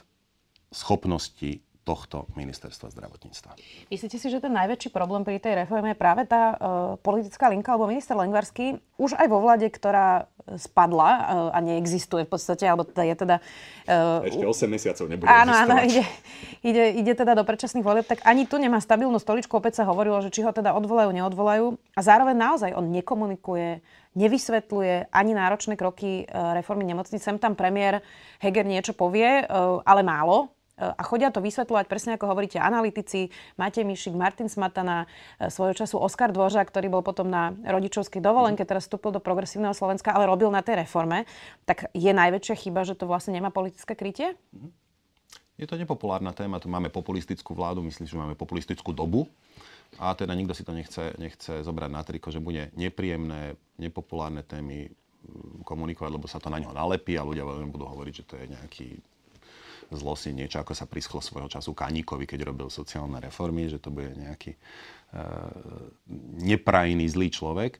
schopnosti 0.71 1.59
tohto 1.85 2.25
ministerstva 2.33 2.89
zdravotníctva. 2.97 3.61
Myslíte 3.93 4.17
si, 4.17 4.33
že 4.33 4.41
ten 4.41 4.57
najväčší 4.57 4.89
problém 4.89 5.21
pri 5.21 5.37
tej 5.37 5.65
reforme 5.65 5.93
je 5.93 5.99
práve 6.01 6.25
tá 6.25 6.57
uh, 6.57 6.57
politická 7.05 7.53
linka, 7.53 7.77
alebo 7.77 7.93
minister 7.93 8.17
Lengvarský 8.17 8.81
už 8.97 9.21
aj 9.21 9.29
vo 9.29 9.45
vlade, 9.45 9.69
ktorá 9.69 10.25
spadla 10.57 11.11
uh, 11.13 11.21
a 11.53 11.59
neexistuje 11.61 12.25
v 12.25 12.31
podstate, 12.33 12.65
alebo 12.65 12.89
teda 12.89 13.05
je 13.05 13.15
teda... 13.21 13.37
Uh, 13.85 14.25
Ešte 14.25 14.65
8 14.65 14.65
mesiacov 14.65 15.05
nebude 15.13 15.29
Áno, 15.29 15.53
áno, 15.53 15.77
ide, 15.85 16.03
ide, 16.65 16.85
ide 17.05 17.13
teda 17.13 17.37
do 17.37 17.45
predčasných 17.45 17.85
volieb, 17.85 18.09
tak 18.09 18.25
ani 18.25 18.49
tu 18.49 18.57
nemá 18.57 18.81
stabilnú 18.81 19.21
stoličku. 19.21 19.53
Opäť 19.53 19.85
sa 19.85 19.85
hovorilo, 19.85 20.25
že 20.25 20.33
či 20.33 20.41
ho 20.41 20.57
teda 20.57 20.73
odvolajú, 20.73 21.13
neodvolajú. 21.13 21.77
A 21.93 22.01
zároveň 22.01 22.33
naozaj 22.33 22.73
on 22.73 22.89
nekomunikuje 22.89 23.85
nevysvetľuje 24.15 25.11
ani 25.11 25.33
náročné 25.35 25.75
kroky 25.75 26.23
e, 26.23 26.25
reformy 26.31 26.87
nemocnic. 26.87 27.19
Sem 27.19 27.37
tam 27.37 27.59
premiér 27.59 28.01
Heger 28.39 28.63
niečo 28.63 28.95
povie, 28.95 29.43
e, 29.43 29.45
ale 29.83 30.07
málo. 30.07 30.54
E, 30.75 30.91
a 30.91 31.03
chodia 31.07 31.31
to 31.31 31.39
vysvetľovať, 31.39 31.87
presne 31.87 32.19
ako 32.19 32.35
hovoríte, 32.35 32.59
analytici, 32.59 33.31
Matej 33.55 33.87
Mišik, 33.87 34.15
Martin 34.19 34.51
Smatana, 34.51 35.07
svojho 35.39 35.75
času 35.75 36.03
Oskar 36.03 36.35
Dvořa, 36.35 36.67
ktorý 36.67 36.91
bol 36.91 37.03
potom 37.07 37.31
na 37.31 37.55
rodičovskej 37.63 38.19
dovolenke, 38.19 38.67
teraz 38.67 38.91
vstúpil 38.91 39.15
do 39.15 39.23
progresívneho 39.23 39.73
Slovenska, 39.73 40.11
ale 40.11 40.27
robil 40.27 40.51
na 40.51 40.67
tej 40.67 40.83
reforme. 40.83 41.31
Tak 41.65 41.95
je 41.95 42.11
najväčšia 42.11 42.55
chyba, 42.59 42.83
že 42.83 42.99
to 42.99 43.07
vlastne 43.07 43.39
nemá 43.39 43.55
politické 43.55 43.95
krytie? 43.95 44.35
Je 45.55 45.71
to 45.71 45.79
nepopulárna 45.79 46.35
téma, 46.35 46.59
tu 46.59 46.67
máme 46.67 46.91
populistickú 46.91 47.55
vládu, 47.55 47.79
myslím, 47.87 48.11
že 48.11 48.19
máme 48.19 48.35
populistickú 48.35 48.91
dobu 48.91 49.31
a 50.03 50.11
teda 50.19 50.35
nikto 50.35 50.51
si 50.51 50.67
to 50.67 50.75
nechce, 50.75 51.15
nechce 51.15 51.63
zobrať 51.63 51.91
na 51.95 52.03
triko, 52.03 52.35
že 52.35 52.43
bude 52.43 52.75
nepríjemné, 52.75 53.55
nepopulárne 53.79 54.43
témy 54.43 54.91
mm, 54.91 55.63
komunikovať, 55.63 56.11
lebo 56.11 56.27
sa 56.27 56.43
to 56.43 56.51
na 56.51 56.59
ňo 56.59 56.75
nalepí 56.75 57.15
a 57.15 57.23
ľudia 57.23 57.47
budú 57.71 57.87
hovoriť, 57.87 58.15
že 58.19 58.27
to 58.27 58.35
je 58.35 58.45
nejaký 58.51 58.89
zlosti 59.93 60.33
niečo, 60.33 60.61
ako 60.61 60.73
sa 60.73 60.89
prischlo 60.89 61.21
svojho 61.21 61.51
času 61.51 61.77
Kaníkovi, 61.77 62.25
keď 62.25 62.51
robil 62.51 62.69
sociálne 62.73 63.21
reformy, 63.21 63.69
že 63.69 63.79
to 63.79 63.93
bude 63.93 64.11
nejaký 64.17 64.57
e, 64.57 64.59
neprajný 66.41 67.07
zlý 67.11 67.29
človek. 67.31 67.79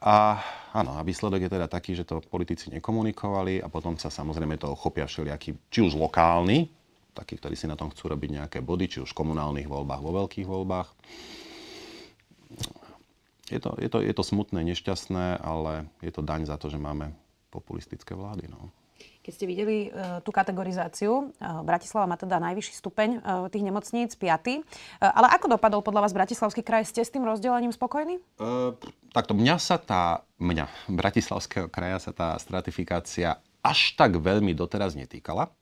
A 0.00 0.40
áno, 0.72 0.96
a 0.96 1.04
výsledok 1.04 1.44
je 1.44 1.52
teda 1.52 1.68
taký, 1.68 1.92
že 1.92 2.08
to 2.08 2.24
politici 2.24 2.72
nekomunikovali 2.72 3.60
a 3.60 3.68
potom 3.68 4.00
sa 4.00 4.08
samozrejme 4.08 4.56
toho 4.56 4.72
chopia 4.72 5.04
všelijakí, 5.04 5.68
či 5.68 5.84
už 5.84 6.00
lokálni, 6.00 6.72
takí, 7.12 7.36
ktorí 7.36 7.52
si 7.52 7.68
na 7.68 7.76
tom 7.76 7.92
chcú 7.92 8.08
robiť 8.08 8.40
nejaké 8.40 8.58
body, 8.64 8.88
či 8.88 8.98
už 9.04 9.12
v 9.12 9.20
komunálnych 9.20 9.68
voľbách, 9.68 10.00
vo 10.00 10.12
veľkých 10.24 10.48
voľbách. 10.48 10.88
Je 13.50 13.58
to, 13.58 13.76
je 13.76 13.88
to, 13.90 13.98
je 14.00 14.14
to 14.14 14.24
smutné, 14.24 14.62
nešťastné, 14.62 15.42
ale 15.42 15.90
je 16.00 16.12
to 16.14 16.22
daň 16.22 16.46
za 16.46 16.56
to, 16.56 16.70
že 16.70 16.80
máme 16.80 17.12
populistické 17.50 18.14
vlády. 18.14 18.46
No. 18.46 18.70
Keď 19.20 19.32
ste 19.36 19.44
videli 19.44 19.76
uh, 19.92 20.24
tú 20.24 20.32
kategorizáciu, 20.32 21.28
uh, 21.28 21.60
Bratislava 21.60 22.08
má 22.08 22.16
teda 22.16 22.40
najvyšší 22.40 22.72
stupeň 22.72 23.08
uh, 23.20 23.46
tých 23.52 23.60
nemocníc, 23.60 24.16
5. 24.16 24.24
Uh, 24.24 24.64
ale 25.00 25.28
ako 25.36 25.60
dopadol 25.60 25.84
podľa 25.84 26.08
vás 26.08 26.16
Bratislavský 26.16 26.64
kraj? 26.64 26.88
Ste 26.88 27.04
s 27.04 27.12
tým 27.12 27.28
rozdelením 27.28 27.68
spokojní? 27.68 28.16
Uh, 28.40 28.72
takto, 29.12 29.36
mňa 29.36 29.56
sa 29.60 29.76
tá, 29.76 30.24
mňa, 30.40 30.88
Bratislavského 30.88 31.68
kraja 31.68 32.00
sa 32.00 32.12
tá 32.16 32.28
stratifikácia 32.40 33.36
až 33.60 33.92
tak 33.92 34.16
veľmi 34.16 34.56
doteraz 34.56 34.96
netýkala, 34.96 35.52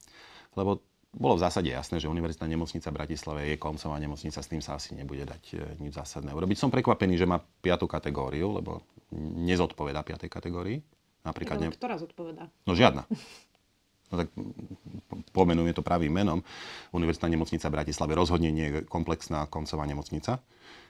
lebo 0.54 0.78
bolo 1.10 1.34
v 1.34 1.42
zásade 1.42 1.66
jasné, 1.72 1.98
že 1.98 2.06
Univerzitná 2.06 2.46
nemocnica 2.46 2.94
v 2.94 2.98
Bratislave 3.00 3.40
je 3.50 3.56
koncová 3.58 3.98
nemocnica, 3.98 4.38
s 4.38 4.46
tým 4.46 4.62
sa 4.62 4.78
asi 4.78 4.94
nebude 4.94 5.26
dať 5.26 5.74
nič 5.82 5.98
zásadné 5.98 6.30
urobiť. 6.30 6.54
Som 6.60 6.70
prekvapený, 6.70 7.18
že 7.18 7.26
má 7.26 7.42
piatú 7.42 7.90
kategóriu, 7.90 8.54
lebo 8.54 8.86
nezodpoveda 9.16 10.04
piatej 10.04 10.30
kategórii. 10.30 10.78
Napríklad, 11.26 11.58
ne... 11.60 11.68
Ktorá 11.74 11.98
zodpoveda? 11.98 12.48
No 12.64 12.72
žiadna. 12.72 13.04
No 14.08 14.14
tak 14.24 14.28
pomenujem 15.36 15.76
to 15.76 15.84
pravým 15.84 16.12
menom. 16.12 16.40
Univerzitná 16.96 17.28
nemocnica 17.28 17.68
Bratislave 17.68 18.16
rozhodne 18.16 18.48
nie 18.48 18.66
je 18.68 18.74
komplexná 18.88 19.44
koncová 19.52 19.84
nemocnica. 19.84 20.40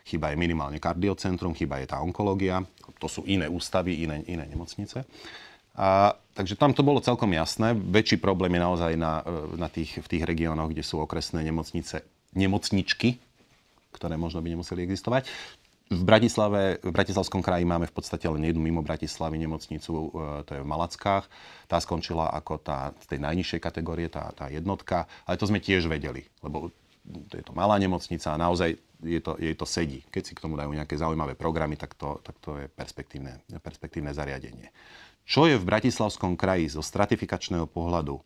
Chyba 0.07 0.33
je 0.33 0.41
minimálne 0.41 0.79
kardiocentrum, 0.81 1.53
chyba 1.53 1.83
je 1.83 1.91
tá 1.91 2.01
onkológia. 2.01 2.63
To 3.03 3.11
sú 3.11 3.27
iné 3.27 3.51
ústavy, 3.51 4.07
iné, 4.07 4.25
iné 4.31 4.47
nemocnice. 4.47 5.05
A, 5.79 6.15
takže 6.35 6.59
tam 6.59 6.75
to 6.75 6.83
bolo 6.83 6.99
celkom 6.99 7.31
jasné. 7.31 7.75
Väčší 7.75 8.19
problém 8.19 8.55
je 8.59 8.63
naozaj 8.65 8.93
na, 8.99 9.23
na 9.55 9.71
tých, 9.71 10.03
v 10.03 10.07
tých 10.11 10.27
regiónoch, 10.27 10.75
kde 10.75 10.83
sú 10.83 10.99
okresné 10.99 11.47
nemocnice, 11.47 12.03
nemocničky, 12.35 13.19
ktoré 13.95 14.19
možno 14.19 14.43
by 14.43 14.59
nemuseli 14.59 14.83
existovať. 14.87 15.31
V 15.88 16.04
Bratislave, 16.04 16.76
v 16.85 16.92
Bratislavskom 16.92 17.40
kraji 17.40 17.64
máme 17.64 17.88
v 17.88 17.97
podstate 17.97 18.28
len 18.28 18.45
jednu 18.45 18.61
mimo 18.61 18.85
Bratislavy 18.85 19.40
nemocnicu, 19.40 19.92
e, 19.92 20.09
to 20.45 20.50
je 20.52 20.61
v 20.61 20.68
Malackách. 20.68 21.25
Tá 21.64 21.80
skončila 21.80 22.28
ako 22.28 22.61
tá 22.61 22.92
z 23.00 23.16
tej 23.16 23.21
najnižšej 23.25 23.61
kategórie, 23.61 24.12
tá, 24.12 24.28
tá 24.37 24.52
jednotka, 24.52 25.09
ale 25.25 25.40
to 25.40 25.49
sme 25.49 25.64
tiež 25.64 25.88
vedeli, 25.88 26.28
lebo 26.45 26.68
je 27.09 27.40
to 27.40 27.57
malá 27.57 27.80
nemocnica 27.80 28.37
a 28.37 28.37
naozaj 28.37 28.76
je 29.00 29.21
to, 29.25 29.40
jej 29.40 29.57
to 29.57 29.64
sedí. 29.64 30.04
Keď 30.12 30.23
si 30.28 30.37
k 30.37 30.45
tomu 30.45 30.61
dajú 30.61 30.76
nejaké 30.76 30.92
zaujímavé 31.00 31.33
programy, 31.33 31.80
tak 31.80 31.97
to, 31.97 32.21
tak 32.21 32.37
to 32.45 32.61
je 32.61 32.68
perspektívne, 32.68 33.40
perspektívne 33.64 34.12
zariadenie. 34.12 34.68
Čo 35.25 35.49
je 35.49 35.57
v 35.57 35.64
Bratislavskom 35.64 36.37
kraji 36.37 36.68
zo 36.68 36.85
stratifikačného 36.85 37.64
pohľadu 37.64 38.21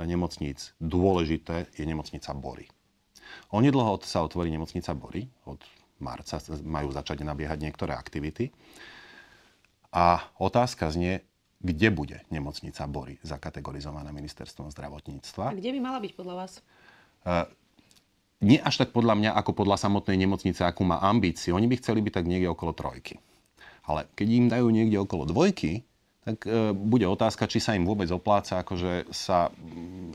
nemocníc 0.00 0.72
dôležité, 0.80 1.68
je 1.76 1.84
nemocnica 1.84 2.32
Bory. 2.36 2.68
Onedlho 3.52 4.00
sa 4.04 4.24
otvorí 4.24 4.48
nemocnica 4.52 4.92
Bory, 4.92 5.28
od 5.48 5.60
marca 5.98 6.40
majú 6.62 6.92
začať 6.92 7.24
nabiehať 7.24 7.58
niektoré 7.60 7.96
aktivity. 7.96 8.52
A 9.94 10.20
otázka 10.36 10.92
znie, 10.92 11.24
kde 11.56 11.88
bude 11.88 12.18
nemocnica 12.28 12.84
Bory 12.84 13.16
zakategorizovaná 13.24 14.12
ministerstvom 14.12 14.68
zdravotníctva. 14.70 15.52
A 15.52 15.56
kde 15.56 15.72
by 15.72 15.80
mala 15.80 15.98
byť 16.04 16.12
podľa 16.12 16.34
vás? 16.36 16.52
Uh, 17.24 17.48
nie 18.44 18.60
až 18.60 18.84
tak 18.84 18.92
podľa 18.92 19.16
mňa, 19.16 19.30
ako 19.32 19.56
podľa 19.56 19.80
samotnej 19.80 20.20
nemocnice, 20.20 20.60
akú 20.60 20.84
má 20.84 21.00
ambíciu. 21.00 21.56
Oni 21.56 21.64
by 21.64 21.80
chceli 21.80 22.04
byť 22.04 22.12
tak 22.12 22.28
niekde 22.28 22.52
okolo 22.52 22.76
trojky. 22.76 23.16
Ale 23.88 24.04
keď 24.12 24.28
im 24.28 24.46
dajú 24.52 24.68
niekde 24.68 25.00
okolo 25.00 25.24
dvojky, 25.24 25.88
tak 26.26 26.42
e, 26.44 26.74
bude 26.74 27.06
otázka, 27.06 27.46
či 27.48 27.62
sa 27.62 27.78
im 27.78 27.86
vôbec 27.86 28.10
opláca 28.10 28.60
akože 28.60 29.08
sa 29.14 29.48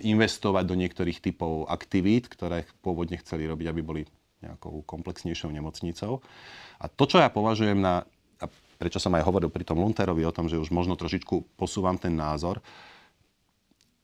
investovať 0.03 0.63
do 0.67 0.75
niektorých 0.75 1.23
typov 1.23 1.65
aktivít, 1.71 2.27
ktoré 2.27 2.67
pôvodne 2.83 3.15
chceli 3.23 3.47
robiť, 3.47 3.67
aby 3.71 3.81
boli 3.81 4.03
nejakou 4.41 4.81
komplexnejšou 4.83 5.53
nemocnicou. 5.53 6.19
A 6.81 6.89
to, 6.89 7.05
čo 7.05 7.21
ja 7.21 7.29
považujem 7.29 7.77
na, 7.77 8.03
a 8.41 8.45
prečo 8.81 8.98
som 8.98 9.13
aj 9.13 9.25
hovoril 9.25 9.53
pri 9.53 9.65
tom 9.65 9.79
Lunterovi 9.79 10.25
o 10.25 10.33
tom, 10.33 10.50
že 10.50 10.57
už 10.57 10.74
možno 10.74 10.98
trošičku 10.98 11.57
posúvam 11.57 11.95
ten 11.95 12.17
názor, 12.17 12.60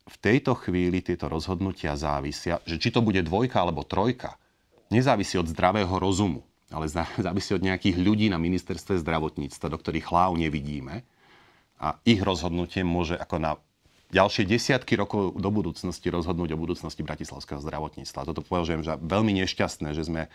v 0.08 0.18
tejto 0.24 0.56
chvíli 0.56 1.04
tieto 1.04 1.28
rozhodnutia 1.28 2.00
závisia, 2.00 2.64
že 2.64 2.80
či 2.80 2.96
to 2.96 3.04
bude 3.04 3.20
dvojka 3.28 3.60
alebo 3.60 3.84
trojka, 3.84 4.40
nezávisí 4.88 5.36
od 5.36 5.52
zdravého 5.52 5.92
rozumu, 6.00 6.48
ale 6.72 6.88
závisí 7.28 7.52
od 7.52 7.66
nejakých 7.66 8.00
ľudí 8.00 8.32
na 8.32 8.40
ministerstve 8.40 9.04
zdravotníctva, 9.04 9.68
do 9.68 9.78
ktorých 9.78 10.08
hlav 10.08 10.40
nevidíme 10.40 11.04
a 11.78 11.98
ich 12.08 12.22
rozhodnutie 12.24 12.82
môže 12.82 13.14
ako 13.14 13.38
na 13.38 13.52
ďalšie 14.12 14.48
desiatky 14.48 14.96
rokov 14.96 15.36
do 15.36 15.50
budúcnosti 15.52 16.08
rozhodnúť 16.08 16.56
o 16.56 16.62
budúcnosti 16.62 17.04
bratislavského 17.04 17.60
zdravotníctva. 17.60 18.28
Toto 18.28 18.44
považujem 18.44 18.88
za 18.88 18.96
veľmi 18.96 19.36
nešťastné, 19.44 19.92
že 19.92 20.08
sme 20.08 20.32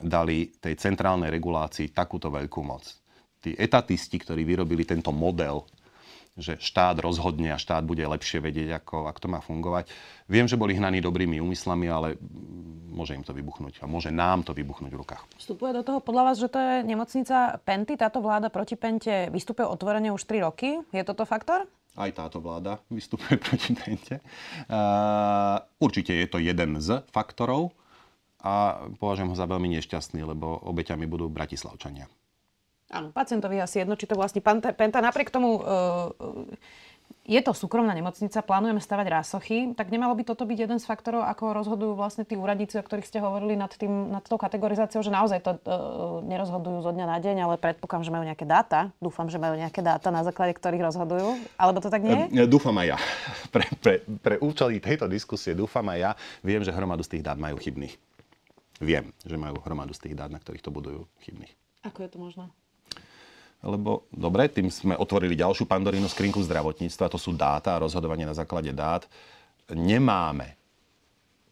dali 0.00 0.52
tej 0.60 0.76
centrálnej 0.76 1.28
regulácii 1.28 1.92
takúto 1.92 2.32
veľkú 2.32 2.60
moc. 2.64 2.84
Tí 3.40 3.56
etatisti, 3.56 4.20
ktorí 4.20 4.44
vyrobili 4.44 4.84
tento 4.84 5.12
model 5.12 5.64
že 6.38 6.56
štát 6.56 6.96
rozhodne 7.02 7.52
a 7.52 7.60
štát 7.60 7.82
bude 7.82 8.00
lepšie 8.06 8.40
vedieť, 8.40 8.82
ako, 8.82 9.10
ako 9.10 9.18
to 9.20 9.28
má 9.28 9.40
fungovať. 9.42 9.90
Viem, 10.30 10.46
že 10.46 10.56
boli 10.56 10.78
hnaní 10.78 11.02
dobrými 11.02 11.42
úmyslami, 11.42 11.86
ale 11.90 12.16
môže 12.90 13.18
im 13.18 13.22
to 13.26 13.34
vybuchnúť 13.34 13.82
a 13.82 13.90
môže 13.90 14.14
nám 14.14 14.46
to 14.46 14.54
vybuchnúť 14.54 14.90
v 14.90 15.00
rukách. 15.04 15.22
Vstupuje 15.36 15.70
do 15.76 15.82
toho 15.82 15.98
podľa 16.00 16.22
vás, 16.30 16.36
že 16.40 16.48
to 16.48 16.58
je 16.58 16.74
nemocnica 16.86 17.60
Penty, 17.62 17.94
táto 17.98 18.22
vláda 18.24 18.48
proti 18.48 18.74
Pente 18.74 19.28
vystupuje 19.30 19.68
otvorene 19.68 20.10
už 20.10 20.22
3 20.26 20.46
roky. 20.46 20.80
Je 20.94 21.02
toto 21.04 21.26
faktor? 21.28 21.68
Aj 21.98 22.10
táto 22.14 22.38
vláda 22.38 22.78
vystupuje 22.90 23.38
proti 23.44 23.74
Pente. 23.74 24.22
Uh, 24.70 25.58
určite 25.82 26.14
je 26.14 26.26
to 26.30 26.38
jeden 26.38 26.78
z 26.78 27.02
faktorov 27.10 27.74
a 28.40 28.86
považujem 28.96 29.30
ho 29.30 29.36
za 29.36 29.44
veľmi 29.44 29.68
nešťastný, 29.78 30.24
lebo 30.24 30.60
obeťami 30.64 31.04
budú 31.04 31.28
Bratislavčania. 31.28 32.08
Áno, 32.90 33.14
pacientovi 33.14 33.62
asi 33.62 33.86
jedno, 33.86 33.94
či 33.94 34.10
to 34.10 34.18
vlastní 34.18 34.42
Penta. 34.42 34.98
Napriek 34.98 35.30
tomu 35.30 35.62
uh, 35.62 36.10
je 37.30 37.40
to 37.46 37.54
súkromná 37.54 37.94
nemocnica, 37.94 38.42
plánujeme 38.42 38.82
stavať 38.82 39.06
rásochy, 39.06 39.70
tak 39.78 39.94
nemalo 39.94 40.18
by 40.18 40.26
toto 40.26 40.42
byť 40.42 40.58
jeden 40.66 40.78
z 40.82 40.88
faktorov, 40.88 41.22
ako 41.30 41.54
rozhodujú 41.62 41.92
vlastne 41.94 42.26
tí 42.26 42.34
úradníci, 42.34 42.74
o 42.74 42.82
ktorých 42.82 43.06
ste 43.06 43.22
hovorili 43.22 43.54
nad, 43.54 43.70
tým, 43.70 44.10
nad 44.10 44.26
tou 44.26 44.34
kategorizáciou, 44.34 44.98
že 44.98 45.14
naozaj 45.14 45.38
to 45.38 45.54
uh, 45.54 46.24
nerozhodujú 46.26 46.82
zo 46.82 46.90
dňa 46.90 47.06
na 47.06 47.18
deň, 47.22 47.36
ale 47.46 47.54
predpokladám, 47.62 48.06
že 48.08 48.14
majú 48.14 48.24
nejaké 48.26 48.46
dáta. 48.48 48.90
Dúfam, 48.98 49.30
že 49.30 49.38
majú 49.38 49.54
nejaké 49.54 49.78
dáta, 49.78 50.10
na 50.10 50.26
základe 50.26 50.58
ktorých 50.58 50.90
rozhodujú. 50.90 51.38
Alebo 51.54 51.78
to 51.78 51.86
tak 51.86 52.02
nie 52.02 52.26
je? 52.34 52.50
Dúfam 52.50 52.74
aj 52.82 52.96
ja. 52.96 52.98
Pre, 53.54 53.66
pre, 53.82 53.94
pre 54.22 54.34
účely 54.38 54.78
tejto 54.78 55.10
diskusie 55.10 55.58
dúfam 55.58 55.82
aj 55.90 55.98
ja. 55.98 56.10
Viem, 56.46 56.62
že 56.62 56.70
hromadu 56.70 57.02
z 57.02 57.18
tých 57.18 57.26
dát 57.26 57.34
majú 57.34 57.58
chybných. 57.58 57.98
Viem, 58.78 59.10
že 59.26 59.34
majú 59.34 59.58
hromadu 59.60 59.90
z 59.90 60.06
tých 60.06 60.14
dát, 60.14 60.30
na 60.30 60.38
ktorých 60.38 60.62
to 60.62 60.70
budujú 60.70 61.02
chybných. 61.26 61.50
Ako 61.82 62.06
je 62.06 62.10
to 62.14 62.18
možné? 62.22 62.46
Lebo 63.60 64.08
dobre, 64.08 64.48
tým 64.48 64.72
sme 64.72 64.96
otvorili 64.96 65.36
ďalšiu 65.36 65.68
pandorínu 65.68 66.08
skrinku 66.08 66.40
zdravotníctva, 66.40 67.12
to 67.12 67.20
sú 67.20 67.36
dáta 67.36 67.76
a 67.76 67.82
rozhodovanie 67.82 68.24
na 68.24 68.32
základe 68.32 68.72
dát. 68.72 69.04
Nemáme 69.68 70.56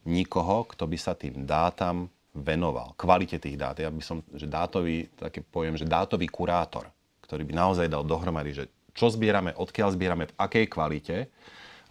nikoho, 0.09 0.65
kto 0.73 0.89
by 0.89 0.97
sa 0.97 1.13
tým 1.13 1.45
dátam 1.45 2.09
venoval, 2.33 2.97
kvalite 2.97 3.37
tých 3.37 3.61
dát. 3.61 3.77
Ja 3.77 3.93
by 3.93 4.01
som, 4.01 4.25
že 4.33 4.49
dátový, 4.49 5.13
také 5.21 5.45
poviem, 5.45 5.77
že 5.77 5.85
dátový 5.85 6.25
kurátor, 6.33 6.89
ktorý 7.29 7.45
by 7.45 7.53
naozaj 7.53 7.87
dal 7.93 8.09
dohromady, 8.09 8.57
že 8.57 8.65
čo 8.97 9.13
zbierame, 9.13 9.53
odkiaľ 9.53 9.95
zbierame, 9.95 10.25
v 10.33 10.37
akej 10.41 10.67
kvalite 10.67 11.17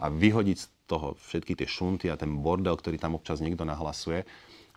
a 0.02 0.06
vyhodiť 0.10 0.56
z 0.58 0.66
toho 0.88 1.14
všetky 1.30 1.54
tie 1.54 1.68
šunty 1.68 2.10
a 2.10 2.18
ten 2.18 2.42
bordel, 2.42 2.74
ktorý 2.74 2.98
tam 2.98 3.14
občas 3.14 3.38
niekto 3.38 3.62
nahlasuje, 3.62 4.24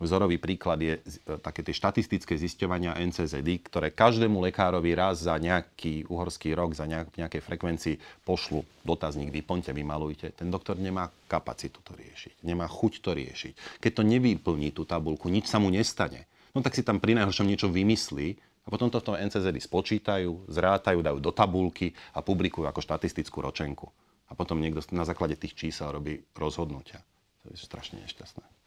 Vzorový 0.01 0.41
príklad 0.41 0.81
je 0.81 0.97
e, 0.97 1.01
také 1.37 1.61
tie 1.61 1.77
štatistické 1.77 2.33
zisťovania 2.33 2.97
NCZD, 2.97 3.69
ktoré 3.69 3.93
každému 3.93 4.41
lekárovi 4.49 4.97
raz 4.97 5.29
za 5.29 5.37
nejaký 5.37 6.09
uhorský 6.09 6.57
rok, 6.57 6.73
za 6.73 6.89
nejak, 6.89 7.13
nejakej 7.21 7.41
frekvencii 7.45 7.95
pošlu 8.25 8.65
dotazník, 8.81 9.29
vyplňte, 9.29 9.69
vymalujte. 9.69 10.33
Ten 10.33 10.49
doktor 10.49 10.81
nemá 10.81 11.13
kapacitu 11.29 11.85
to 11.85 11.93
riešiť, 11.93 12.41
nemá 12.41 12.65
chuť 12.65 12.93
to 13.05 13.13
riešiť. 13.13 13.53
Keď 13.77 13.91
to 13.93 14.01
nevyplní 14.01 14.73
tú 14.73 14.89
tabulku, 14.89 15.29
nič 15.29 15.45
sa 15.45 15.61
mu 15.61 15.69
nestane. 15.69 16.25
No 16.57 16.65
tak 16.65 16.73
si 16.73 16.81
tam 16.81 16.97
pri 16.97 17.21
najhoršom 17.21 17.45
niečo 17.45 17.69
vymyslí 17.69 18.41
a 18.65 18.67
potom 18.73 18.89
to 18.89 18.97
v 18.97 19.05
tom 19.05 19.15
NCZD 19.21 19.61
spočítajú, 19.61 20.49
zrátajú, 20.49 21.05
dajú 21.05 21.17
do 21.21 21.29
tabulky 21.29 21.93
a 22.17 22.25
publikujú 22.25 22.65
ako 22.65 22.81
štatistickú 22.81 23.37
ročenku. 23.37 23.85
A 24.27 24.35
potom 24.35 24.57
niekto 24.57 24.81
na 24.97 25.05
základe 25.05 25.37
tých 25.37 25.53
čísel 25.53 25.93
robí 25.93 26.25
rozhodnutia. 26.33 27.05
To 27.45 27.53
je 27.53 27.57
strašne 27.61 28.01
nešťastné. 28.01 28.60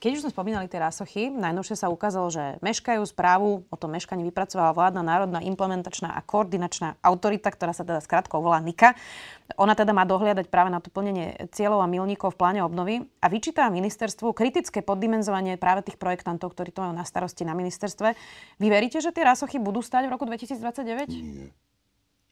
Keď 0.00 0.10
už 0.16 0.22
sme 0.24 0.32
spomínali 0.32 0.72
tie 0.72 0.80
rásochy, 0.80 1.28
najnovšie 1.28 1.76
sa 1.76 1.92
ukázalo, 1.92 2.32
že 2.32 2.56
meškajú 2.64 3.04
správu, 3.04 3.68
o 3.68 3.76
tom 3.76 3.92
meškaní 3.92 4.24
vypracovala 4.24 4.72
vládna 4.72 5.02
národná 5.04 5.40
implementačná 5.44 6.16
a 6.16 6.24
koordinačná 6.24 6.96
autorita, 7.04 7.52
ktorá 7.52 7.76
sa 7.76 7.84
teda 7.84 8.00
skrátko 8.00 8.40
volá 8.40 8.56
NIKA. 8.64 8.96
Ona 9.60 9.76
teda 9.76 9.92
má 9.92 10.08
dohliadať 10.08 10.48
práve 10.48 10.72
na 10.72 10.80
to 10.80 10.88
plnenie 10.88 11.36
cieľov 11.52 11.84
a 11.84 11.92
milníkov 11.92 12.34
v 12.34 12.40
pláne 12.40 12.60
obnovy 12.64 13.04
a 13.20 13.26
vyčíta 13.28 13.68
ministerstvu 13.68 14.32
kritické 14.32 14.80
poddimenzovanie 14.80 15.60
práve 15.60 15.84
tých 15.84 16.00
projektantov, 16.00 16.56
ktorí 16.56 16.72
to 16.72 16.80
majú 16.80 16.96
na 16.96 17.04
starosti 17.04 17.44
na 17.44 17.52
ministerstve. 17.52 18.16
Vy 18.56 18.66
veríte, 18.72 19.04
že 19.04 19.12
tie 19.12 19.28
rásochy 19.28 19.60
budú 19.60 19.84
stať 19.84 20.08
v 20.08 20.14
roku 20.16 20.24
2029? 20.24 21.12
Nie 21.12 21.52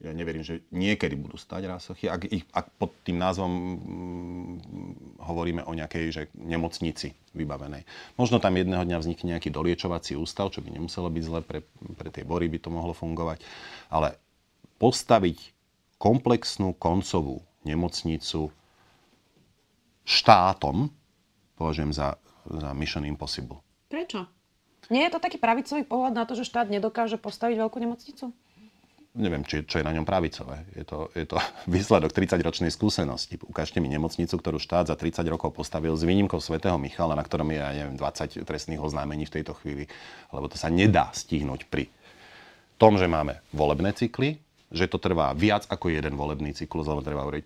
ja 0.05 0.13
neverím, 0.13 0.45
že 0.45 0.61
niekedy 0.69 1.17
budú 1.17 1.35
stať 1.35 1.65
rásochy, 1.65 2.05
ak, 2.05 2.29
ich, 2.29 2.45
ak 2.53 2.69
pod 2.77 2.93
tým 3.01 3.17
názvom 3.17 3.51
mm, 3.51 4.53
hovoríme 5.25 5.65
o 5.65 5.73
nejakej 5.73 6.05
že 6.13 6.23
nemocnici 6.37 7.17
vybavenej. 7.33 7.83
Možno 8.15 8.37
tam 8.37 8.55
jedného 8.55 8.85
dňa 8.85 9.01
vznikne 9.01 9.35
nejaký 9.35 9.49
doliečovací 9.49 10.13
ústav, 10.13 10.53
čo 10.53 10.61
by 10.61 10.69
nemuselo 10.69 11.09
byť 11.09 11.23
zle, 11.25 11.41
pre, 11.41 11.65
pre 11.97 12.09
tie 12.13 12.21
bory 12.21 12.45
by 12.47 12.61
to 12.61 12.69
mohlo 12.69 12.93
fungovať, 12.93 13.41
ale 13.89 14.15
postaviť 14.77 15.51
komplexnú 15.97 16.77
koncovú 16.77 17.41
nemocnicu 17.65 18.53
štátom 20.05 20.93
považujem 21.57 21.91
za, 21.95 22.19
za 22.45 22.69
mission 22.75 23.07
impossible. 23.07 23.63
Prečo? 23.89 24.27
Nie 24.93 25.09
je 25.09 25.17
to 25.17 25.23
taký 25.23 25.41
pravicový 25.41 25.81
pohľad 25.81 26.13
na 26.13 26.23
to, 26.29 26.37
že 26.37 26.45
štát 26.45 26.69
nedokáže 26.69 27.17
postaviť 27.17 27.57
veľkú 27.57 27.77
nemocnicu? 27.81 28.29
Neviem, 29.15 29.41
či, 29.47 29.63
čo 29.63 29.79
je 29.79 29.87
na 29.87 29.95
ňom 29.95 30.03
pravicové. 30.03 30.67
Je 30.75 30.83
to, 30.83 31.09
je 31.15 31.25
to 31.25 31.39
výsledok 31.71 32.11
30-ročnej 32.11 32.69
skúsenosti. 32.69 33.39
Ukážte 33.41 33.79
mi 33.79 33.87
nemocnicu, 33.87 34.35
ktorú 34.35 34.59
štát 34.59 34.91
za 34.91 34.95
30 34.99 35.23
rokov 35.31 35.55
postavil 35.55 35.95
s 35.95 36.03
výnimkou 36.03 36.37
svätého 36.43 36.75
Michala, 36.75 37.15
na 37.15 37.23
ktorom 37.23 37.47
je, 37.49 37.59
ja 37.59 37.71
neviem, 37.71 37.97
20 37.97 38.43
trestných 38.43 38.83
oznámení 38.83 39.25
v 39.25 39.41
tejto 39.41 39.55
chvíli. 39.57 39.87
Lebo 40.35 40.51
to 40.51 40.59
sa 40.59 40.67
nedá 40.67 41.09
stihnúť 41.15 41.71
pri 41.71 41.87
tom, 42.75 42.99
že 42.99 43.07
máme 43.07 43.39
volebné 43.55 43.95
cykly, 43.95 44.35
že 44.67 44.91
to 44.91 44.99
trvá 44.99 45.31
viac 45.31 45.63
ako 45.71 45.87
jeden 45.87 46.19
volebný 46.19 46.51
cyklus, 46.51 46.91
lebo 46.91 46.99
treba 46.99 47.23
hovoriť, 47.23 47.45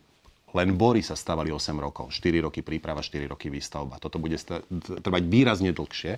len 0.58 0.74
bory 0.74 1.06
sa 1.06 1.14
stavali 1.14 1.54
8 1.54 1.78
rokov, 1.78 2.10
4 2.10 2.46
roky 2.50 2.66
príprava, 2.66 3.06
4 3.06 3.30
roky 3.30 3.54
výstavba. 3.54 4.02
Toto 4.02 4.18
bude 4.18 4.34
trvať 4.82 5.24
výrazne 5.30 5.70
dlhšie 5.70 6.18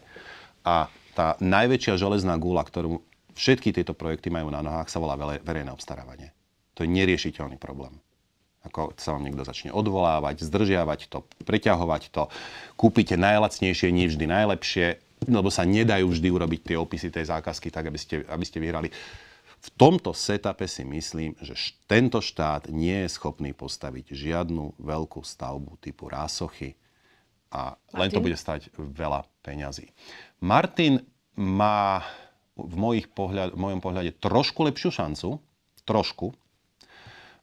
a 0.63 0.87
tá 1.11 1.35
najväčšia 1.43 1.99
železná 1.99 2.39
gula, 2.39 2.63
ktorú 2.63 3.03
všetky 3.35 3.71
tieto 3.75 3.95
projekty 3.95 4.31
majú 4.31 4.51
na 4.51 4.63
nohách, 4.63 4.91
sa 4.91 4.99
volá 5.01 5.15
verejné 5.19 5.71
obstarávanie. 5.71 6.31
To 6.75 6.83
je 6.83 6.89
neriešiteľný 6.89 7.59
problém. 7.59 7.99
Ako 8.61 8.93
sa 9.01 9.17
vám 9.17 9.25
niekto 9.25 9.41
začne 9.41 9.73
odvolávať, 9.73 10.45
zdržiavať 10.45 11.09
to, 11.09 11.25
preťahovať 11.49 12.13
to, 12.13 12.29
kúpite 12.77 13.17
najlacnejšie, 13.17 13.89
nie 13.89 14.05
vždy 14.05 14.29
najlepšie, 14.29 15.01
lebo 15.25 15.49
sa 15.49 15.65
nedajú 15.65 16.09
vždy 16.09 16.29
urobiť 16.29 16.61
tie 16.73 16.77
opisy 16.77 17.09
tej 17.09 17.29
zákazky 17.29 17.73
tak, 17.73 17.89
aby 17.89 17.97
ste, 17.97 18.21
aby 18.29 18.45
ste 18.45 18.61
vyhrali. 18.61 18.93
V 19.61 19.69
tomto 19.77 20.13
setupe 20.13 20.65
si 20.65 20.81
myslím, 20.81 21.37
že 21.41 21.53
tento 21.85 22.21
štát 22.21 22.69
nie 22.73 23.05
je 23.05 23.13
schopný 23.13 23.53
postaviť 23.53 24.13
žiadnu 24.13 24.77
veľkú 24.81 25.21
stavbu 25.21 25.77
typu 25.81 26.09
rásochy, 26.09 26.73
A 27.51 27.75
len 27.99 28.07
to 28.07 28.23
bude 28.23 28.39
stať 28.39 28.71
veľa 28.79 29.27
peňazí. 29.43 29.91
Martin 30.39 31.03
má 31.35 31.99
v, 32.65 32.75
mojich 32.75 33.07
pohľad, 33.11 33.53
v 33.55 33.59
mojom 33.59 33.81
pohľade 33.81 34.11
trošku 34.21 34.65
lepšiu 34.67 34.89
šancu, 34.93 35.29
trošku, 35.85 36.33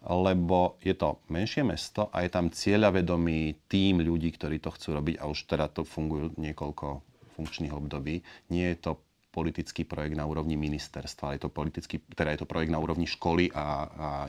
lebo 0.07 0.79
je 0.79 0.95
to 0.95 1.19
menšie 1.27 1.67
mesto 1.67 2.07
a 2.15 2.23
je 2.23 2.31
tam 2.31 2.55
cieľavedomý 2.55 3.67
tým 3.67 3.99
ľudí, 3.99 4.31
ktorí 4.31 4.63
to 4.63 4.71
chcú 4.71 4.95
robiť 4.95 5.15
a 5.19 5.27
už 5.27 5.39
teda 5.51 5.67
to 5.75 5.83
fungujú 5.83 6.39
niekoľko 6.39 7.03
funkčných 7.35 7.75
období. 7.75 8.23
Nie 8.55 8.75
je 8.75 8.79
to 8.79 8.93
politický 9.29 9.85
projekt 9.85 10.17
na 10.17 10.25
úrovni 10.25 10.57
ministerstva, 10.57 11.37
je 11.37 11.41
to, 11.45 11.49
politický, 11.53 12.01
teda 12.17 12.33
je 12.35 12.41
to 12.43 12.49
projekt 12.49 12.73
na 12.73 12.81
úrovni 12.81 13.05
školy 13.05 13.53
a, 13.53 13.59
a 13.61 13.67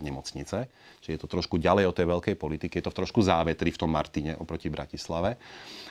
nemocnice. 0.04 0.68
Čiže 1.00 1.14
je 1.16 1.22
to 1.24 1.32
trošku 1.32 1.56
ďalej 1.56 1.88
od 1.88 1.96
tej 1.96 2.08
veľkej 2.08 2.36
politiky, 2.36 2.84
je 2.84 2.86
to 2.86 2.94
trošku 2.94 3.24
závetri 3.24 3.72
v 3.72 3.80
tom 3.80 3.90
Martine 3.90 4.36
oproti 4.36 4.68
Bratislave. 4.68 5.40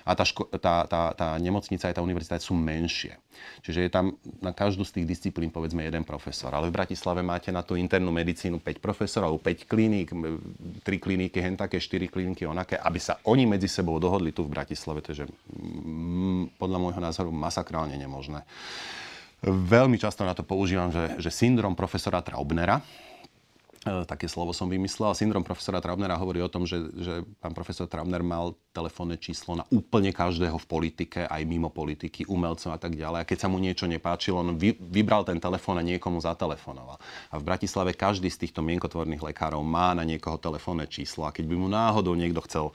A 0.04 0.12
tá, 0.12 0.28
ško- 0.28 0.52
tá, 0.60 0.84
tá, 0.84 1.16
tá 1.16 1.28
nemocnica 1.40 1.88
aj 1.88 1.96
tá 1.96 2.02
univerzita 2.04 2.36
sú 2.38 2.52
menšie. 2.52 3.16
Čiže 3.64 3.80
je 3.88 3.90
tam 3.90 4.14
na 4.44 4.52
každú 4.52 4.84
z 4.84 5.00
tých 5.00 5.06
disciplín 5.08 5.48
povedzme 5.48 5.84
jeden 5.84 6.04
profesor. 6.04 6.52
Ale 6.52 6.68
v 6.68 6.76
Bratislave 6.76 7.24
máte 7.24 7.48
na 7.48 7.64
tú 7.64 7.74
internú 7.74 8.12
medicínu 8.12 8.60
5 8.60 8.78
profesorov, 8.78 9.40
5 9.40 9.64
kliník, 9.64 10.12
3 10.12 10.84
kliniky 10.84 11.38
hen 11.40 11.56
také, 11.56 11.80
4 11.80 12.12
kliniky 12.12 12.44
onaké, 12.44 12.76
aby 12.76 13.00
sa 13.00 13.18
oni 13.24 13.48
medzi 13.48 13.66
sebou 13.66 13.96
dohodli 13.96 14.36
tu 14.36 14.44
v 14.44 14.52
Bratislave. 14.52 15.00
To 15.02 15.10
je, 15.12 15.16
že 15.22 15.26
mm, 15.26 16.37
podľa 16.56 16.78
môjho 16.80 17.00
názoru 17.02 17.30
masakrálne 17.34 17.94
nemožné. 18.00 18.46
Veľmi 19.44 20.02
často 20.02 20.26
na 20.26 20.34
to 20.34 20.42
používam, 20.42 20.90
že, 20.90 21.14
že 21.22 21.30
syndrom 21.30 21.78
profesora 21.78 22.18
Traubnera, 22.18 22.82
e, 23.86 24.02
také 24.02 24.26
slovo 24.26 24.50
som 24.50 24.66
vymyslel. 24.66 25.14
Syndrom 25.14 25.46
profesora 25.46 25.78
Traubnera 25.78 26.18
hovorí 26.18 26.42
o 26.42 26.50
tom, 26.50 26.66
že, 26.66 26.90
že 26.98 27.22
pán 27.38 27.54
profesor 27.54 27.86
Traubner 27.86 28.26
mal 28.26 28.58
telefónne 28.74 29.14
číslo 29.14 29.54
na 29.54 29.62
úplne 29.70 30.10
každého 30.10 30.58
v 30.58 30.66
politike, 30.66 31.22
aj 31.22 31.42
mimo 31.46 31.70
politiky, 31.70 32.26
umelcov 32.26 32.74
a 32.74 32.82
tak 32.82 32.98
ďalej. 32.98 33.22
A 33.22 33.28
keď 33.30 33.46
sa 33.46 33.48
mu 33.48 33.62
niečo 33.62 33.86
nepáčilo, 33.86 34.42
on 34.42 34.58
vy, 34.58 34.74
vybral 34.74 35.22
ten 35.22 35.38
telefón 35.38 35.78
a 35.78 35.86
niekomu 35.86 36.18
zatelefonoval. 36.18 36.98
A 37.30 37.34
v 37.38 37.46
Bratislave 37.46 37.94
každý 37.94 38.26
z 38.34 38.42
týchto 38.42 38.66
mienkotvorných 38.66 39.22
lekárov 39.22 39.62
má 39.62 39.94
na 39.94 40.02
niekoho 40.02 40.34
telefónne 40.34 40.90
číslo. 40.90 41.30
A 41.30 41.34
keď 41.34 41.46
by 41.46 41.54
mu 41.54 41.70
náhodou 41.70 42.18
niekto 42.18 42.42
chcel 42.42 42.74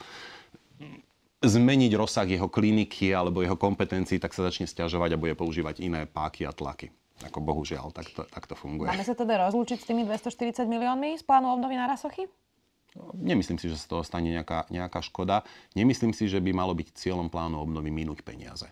zmeniť 1.44 1.92
rozsah 2.00 2.26
jeho 2.26 2.48
kliniky 2.48 3.12
alebo 3.12 3.44
jeho 3.44 3.60
kompetencií, 3.60 4.18
tak 4.18 4.32
sa 4.32 4.48
začne 4.48 4.66
stiažovať 4.66 5.16
a 5.16 5.22
bude 5.22 5.36
používať 5.36 5.84
iné 5.84 6.08
páky 6.08 6.48
a 6.48 6.56
tlaky. 6.56 6.90
Ako 7.24 7.44
bohužiaľ, 7.44 7.92
tak 7.94 8.10
to, 8.12 8.24
tak 8.26 8.48
to 8.48 8.56
funguje. 8.56 8.90
Máme 8.90 9.06
sa 9.06 9.16
teda 9.16 9.38
rozlúčiť 9.48 9.80
s 9.80 9.86
tými 9.86 10.04
240 10.08 10.66
miliónmi 10.66 11.20
z 11.20 11.24
plánu 11.24 11.52
obnovy 11.52 11.76
na 11.78 11.88
Rasochy? 11.88 12.26
Nemyslím 13.18 13.58
si, 13.58 13.70
že 13.70 13.78
sa 13.78 13.86
z 13.86 13.90
toho 13.90 14.04
stane 14.06 14.30
nejaká, 14.30 14.70
nejaká 14.70 15.02
škoda. 15.02 15.42
Nemyslím 15.74 16.14
si, 16.14 16.30
že 16.30 16.38
by 16.38 16.54
malo 16.54 16.78
byť 16.78 16.94
cieľom 16.94 17.30
plánu 17.30 17.58
obnovy 17.58 17.90
minúť 17.90 18.22
peniaze. 18.22 18.70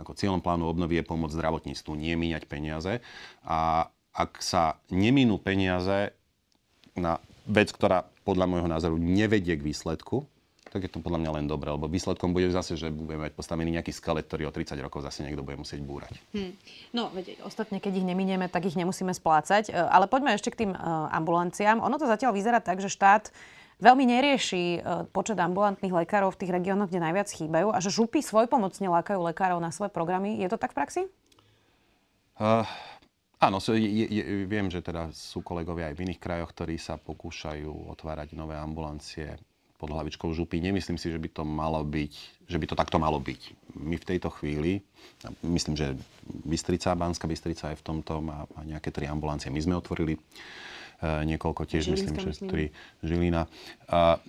Ako 0.00 0.16
cieľom 0.16 0.40
plánu 0.40 0.66
obnovy 0.66 0.98
je 1.00 1.08
pomôcť 1.08 1.36
zdravotníctvu, 1.36 1.92
nie 1.94 2.14
míňať 2.16 2.48
peniaze. 2.48 3.04
A 3.44 3.90
ak 4.12 4.40
sa 4.40 4.80
neminú 4.88 5.36
peniaze 5.36 6.16
na 6.96 7.20
vec, 7.48 7.72
ktorá 7.72 8.08
podľa 8.24 8.46
môjho 8.48 8.68
názoru 8.70 8.96
nevedie 8.96 9.56
k 9.56 9.66
výsledku, 9.66 10.24
tak 10.72 10.88
je 10.88 10.90
to 10.90 11.04
podľa 11.04 11.20
mňa 11.20 11.30
len 11.36 11.44
dobré, 11.44 11.68
lebo 11.68 11.84
výsledkom 11.84 12.32
bude 12.32 12.48
zase, 12.48 12.80
že 12.80 12.88
budeme 12.88 13.28
mať 13.28 13.36
postavený 13.36 13.76
nejaký 13.76 13.92
skelet, 13.92 14.24
ktorý 14.24 14.48
o 14.48 14.52
30 14.56 14.80
rokov 14.80 15.04
zase 15.04 15.20
niekto 15.20 15.44
bude 15.44 15.60
musieť 15.60 15.84
búrať. 15.84 16.16
Hmm. 16.32 16.56
No, 16.96 17.12
veď, 17.12 17.44
ostatne, 17.44 17.76
keď 17.76 18.00
ich 18.00 18.08
neminieme, 18.08 18.48
tak 18.48 18.64
ich 18.64 18.72
nemusíme 18.72 19.12
splácať. 19.12 19.68
E, 19.68 19.76
ale 19.76 20.08
poďme 20.08 20.32
ešte 20.32 20.48
k 20.48 20.64
tým 20.64 20.72
uh, 20.72 21.12
ambulanciám. 21.12 21.84
Ono 21.84 22.00
to 22.00 22.08
zatiaľ 22.08 22.32
vyzerá 22.32 22.64
tak, 22.64 22.80
že 22.80 22.88
štát 22.88 23.28
veľmi 23.84 24.08
nerieši 24.08 24.64
uh, 24.80 25.04
počet 25.12 25.36
ambulantných 25.36 25.92
lekárov 25.92 26.32
v 26.32 26.40
tých 26.40 26.54
regiónoch, 26.56 26.88
kde 26.88 27.04
najviac 27.04 27.28
chýbajú 27.28 27.68
a 27.68 27.78
že 27.84 27.92
župy 27.92 28.24
svojpomocne 28.24 28.88
lákajú 28.88 29.20
lekárov 29.28 29.60
na 29.60 29.68
svoje 29.68 29.92
programy. 29.92 30.40
Je 30.40 30.48
to 30.48 30.56
tak 30.56 30.72
v 30.72 30.78
praxi? 30.80 31.02
Uh, 32.40 32.64
Áno, 33.42 33.58
je, 33.58 34.06
je, 34.06 34.22
viem, 34.46 34.70
že 34.70 34.78
teda 34.78 35.10
sú 35.10 35.42
kolegovia 35.42 35.90
aj 35.90 35.98
v 35.98 36.02
iných 36.06 36.22
krajoch, 36.22 36.54
ktorí 36.54 36.78
sa 36.78 36.94
pokúšajú 36.94 37.90
otvárať 37.90 38.38
nové 38.38 38.54
ambulancie 38.54 39.34
pod 39.82 39.90
hlavičkou 39.90 40.30
župy. 40.30 40.62
Nemyslím 40.62 40.94
si, 40.94 41.10
že 41.10 41.18
by 41.18 41.26
to 41.26 41.42
malo 41.42 41.82
byť, 41.82 42.12
že 42.46 42.56
by 42.62 42.66
to 42.70 42.78
takto 42.78 43.02
malo 43.02 43.18
byť. 43.18 43.74
My 43.74 43.98
v 43.98 44.06
tejto 44.14 44.30
chvíli, 44.30 44.86
myslím, 45.42 45.74
že 45.74 45.98
Bystrica, 46.46 46.94
Banská 46.94 47.26
Bystrica 47.26 47.74
je 47.74 47.80
v 47.82 47.82
tomto, 47.82 48.22
má, 48.22 48.46
má 48.54 48.62
nejaké 48.62 48.94
tri 48.94 49.10
ambulancie. 49.10 49.50
My 49.50 49.58
sme 49.58 49.74
otvorili 49.74 50.14
uh, 50.14 51.26
niekoľko 51.26 51.66
tiež, 51.66 51.90
Žilinska, 51.90 52.14
myslím, 52.14 52.30
že 52.30 52.46
tri 52.46 52.64
Žilina. 53.02 53.50
Uh, 53.90 54.22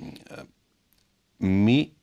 my 1.38 1.94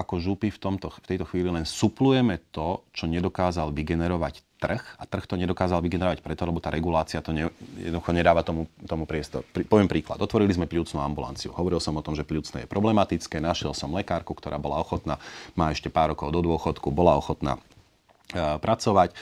ako 0.00 0.16
župy 0.16 0.48
v, 0.48 0.58
tomto, 0.58 0.88
v 0.88 1.06
tejto 1.06 1.28
chvíli 1.28 1.52
len 1.52 1.68
suplujeme 1.68 2.40
to, 2.48 2.88
čo 2.96 3.04
nedokázal 3.04 3.68
vygenerovať 3.76 4.40
trh 4.60 4.82
a 5.00 5.08
trh 5.08 5.24
to 5.24 5.40
nedokázal 5.40 5.80
vygenerovať 5.80 6.20
preto, 6.20 6.44
lebo 6.44 6.60
tá 6.60 6.68
regulácia 6.68 7.24
to 7.24 7.32
ne, 7.32 7.48
jednoducho 7.80 8.12
nedáva 8.12 8.44
tomu, 8.44 8.68
tomu 8.84 9.08
priestor. 9.08 9.40
Pri, 9.48 9.64
poviem 9.64 9.88
príklad. 9.88 10.20
Otvorili 10.20 10.52
sme 10.52 10.68
pľúcnú 10.68 11.00
ambulanciu. 11.00 11.56
Hovoril 11.56 11.80
som 11.80 11.96
o 11.96 12.04
tom, 12.04 12.12
že 12.12 12.28
pľúcne 12.28 12.64
je 12.64 12.68
problematické. 12.68 13.40
Našiel 13.40 13.72
som 13.72 13.92
lekárku, 13.96 14.36
ktorá 14.36 14.60
bola 14.60 14.80
ochotná, 14.84 15.16
má 15.56 15.72
ešte 15.72 15.88
pár 15.88 16.12
rokov 16.12 16.28
do 16.36 16.44
dôchodku, 16.44 16.92
bola 16.92 17.16
ochotná 17.16 17.56
uh, 17.56 18.60
pracovať. 18.60 19.16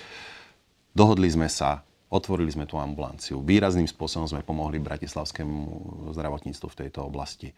Dohodli 0.90 1.30
sme 1.30 1.46
sa, 1.46 1.86
otvorili 2.10 2.50
sme 2.50 2.66
tú 2.66 2.74
ambulanciu. 2.74 3.38
Výrazným 3.38 3.86
spôsobom 3.86 4.26
sme 4.26 4.42
pomohli 4.42 4.82
bratislavskému 4.82 5.56
zdravotníctvu 6.18 6.66
v 6.66 6.78
tejto 6.86 7.06
oblasti. 7.06 7.54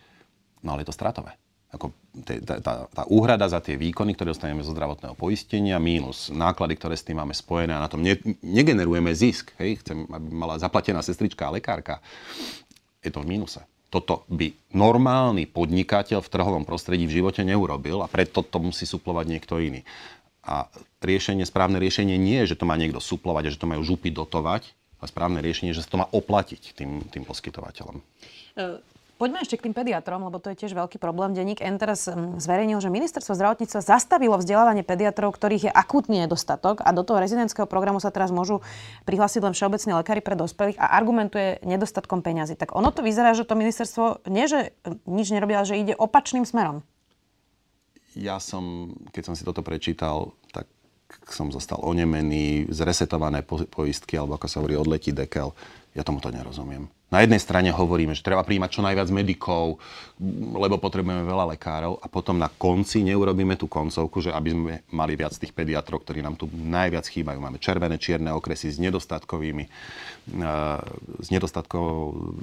No 0.60 0.76
ale 0.76 0.84
je 0.84 0.92
to 0.92 0.98
stratové 1.00 1.40
ako 1.70 1.94
tá, 2.42 2.58
tá, 2.58 2.74
tá 2.90 3.02
úhrada 3.06 3.46
za 3.46 3.62
tie 3.62 3.78
výkony, 3.78 4.18
ktoré 4.18 4.34
dostaneme 4.34 4.66
zo 4.66 4.74
zdravotného 4.74 5.14
poistenia, 5.14 5.78
mínus 5.78 6.26
náklady, 6.34 6.74
ktoré 6.74 6.98
s 6.98 7.06
tým 7.06 7.22
máme 7.22 7.30
spojené 7.30 7.78
a 7.78 7.84
na 7.86 7.90
tom 7.90 8.02
ne, 8.02 8.18
negenerujeme 8.42 9.14
zisk. 9.14 9.54
Hej? 9.62 9.86
Chcem, 9.86 10.02
aby 10.10 10.28
mala 10.34 10.58
zaplatená 10.58 10.98
sestrička 10.98 11.46
a 11.46 11.54
lekárka. 11.54 12.02
Je 13.00 13.14
to 13.14 13.22
v 13.22 13.38
mínuse. 13.38 13.62
Toto 13.90 14.26
by 14.30 14.50
normálny 14.74 15.46
podnikateľ 15.50 16.22
v 16.22 16.32
trhovom 16.32 16.62
prostredí 16.66 17.06
v 17.06 17.22
živote 17.22 17.42
neurobil 17.46 18.02
a 18.02 18.10
preto 18.10 18.42
to 18.42 18.58
musí 18.58 18.86
suplovať 18.86 19.26
niekto 19.30 19.58
iný. 19.62 19.86
A 20.42 20.66
riešenie, 21.02 21.46
správne 21.46 21.78
riešenie 21.78 22.18
nie 22.18 22.42
je, 22.42 22.54
že 22.54 22.58
to 22.58 22.66
má 22.66 22.74
niekto 22.74 22.98
suplovať 22.98 23.50
a 23.50 23.52
že 23.54 23.60
to 23.62 23.70
majú 23.70 23.82
župy 23.86 24.10
dotovať, 24.10 24.74
ale 24.98 25.06
správne 25.06 25.38
riešenie 25.42 25.70
je, 25.74 25.78
že 25.82 25.86
sa 25.86 25.92
to 25.94 26.00
má 26.02 26.06
oplatiť 26.10 26.74
tým, 26.74 27.06
tým 27.10 27.22
poskytovateľom. 27.22 28.02
Poďme 29.20 29.44
ešte 29.44 29.60
k 29.60 29.68
tým 29.68 29.76
pediatrom, 29.76 30.24
lebo 30.24 30.40
to 30.40 30.48
je 30.48 30.64
tiež 30.64 30.72
veľký 30.72 30.96
problém. 30.96 31.36
Denník 31.36 31.60
N 31.60 31.76
teraz 31.76 32.08
mm, 32.08 32.40
zverejnil, 32.40 32.80
že 32.80 32.88
ministerstvo 32.88 33.36
zdravotníctva 33.36 33.84
zastavilo 33.84 34.40
vzdelávanie 34.40 34.80
pediatrov, 34.80 35.36
ktorých 35.36 35.68
je 35.68 35.72
akutný 35.76 36.24
nedostatok 36.24 36.80
a 36.80 36.88
do 36.96 37.04
toho 37.04 37.20
rezidentského 37.20 37.68
programu 37.68 38.00
sa 38.00 38.08
teraz 38.08 38.32
môžu 38.32 38.64
prihlásiť 39.04 39.44
len 39.44 39.52
všeobecní 39.52 39.92
lekári 39.92 40.24
pre 40.24 40.40
dospelých 40.40 40.80
a 40.80 40.96
argumentuje 40.96 41.60
nedostatkom 41.68 42.24
peňazí. 42.24 42.56
Tak 42.56 42.72
ono 42.72 42.88
to 42.96 43.04
vyzerá, 43.04 43.36
že 43.36 43.44
to 43.44 43.60
ministerstvo 43.60 44.24
nie, 44.24 44.48
že 44.48 44.72
nič 45.04 45.36
nerobí, 45.36 45.52
ale 45.52 45.68
že 45.68 45.76
ide 45.76 45.92
opačným 45.92 46.48
smerom. 46.48 46.80
Ja 48.16 48.40
som, 48.40 48.96
keď 49.12 49.22
som 49.28 49.34
si 49.36 49.44
toto 49.44 49.60
prečítal, 49.60 50.32
tak 50.48 50.64
som 51.28 51.52
zostal 51.52 51.76
onemený, 51.84 52.72
zresetované 52.72 53.44
poistky, 53.44 54.16
alebo 54.16 54.40
ako 54.40 54.46
sa 54.48 54.64
hovorí, 54.64 54.80
odletí 54.80 55.12
dekel. 55.12 55.52
Ja 55.90 56.06
tomu 56.06 56.22
to 56.22 56.30
nerozumiem. 56.30 56.86
Na 57.10 57.26
jednej 57.26 57.42
strane 57.42 57.74
hovoríme, 57.74 58.14
že 58.14 58.22
treba 58.22 58.46
príjmať 58.46 58.70
čo 58.70 58.86
najviac 58.86 59.10
medikov, 59.10 59.82
lebo 60.54 60.78
potrebujeme 60.78 61.26
veľa 61.26 61.58
lekárov 61.58 61.98
a 61.98 62.06
potom 62.06 62.38
na 62.38 62.46
konci 62.46 63.02
neurobíme 63.02 63.58
tú 63.58 63.66
koncovku, 63.66 64.22
že 64.22 64.30
aby 64.30 64.54
sme 64.54 64.74
mali 64.94 65.18
viac 65.18 65.34
tých 65.34 65.50
pediatrov, 65.50 66.06
ktorí 66.06 66.22
nám 66.22 66.38
tu 66.38 66.46
najviac 66.46 67.02
chýbajú. 67.10 67.42
Máme 67.42 67.58
červené, 67.58 67.98
čierne 67.98 68.30
okresy 68.30 68.70
s 68.70 68.78
nedostatkovými, 68.78 69.64
eh, 69.66 70.78
s 71.18 71.28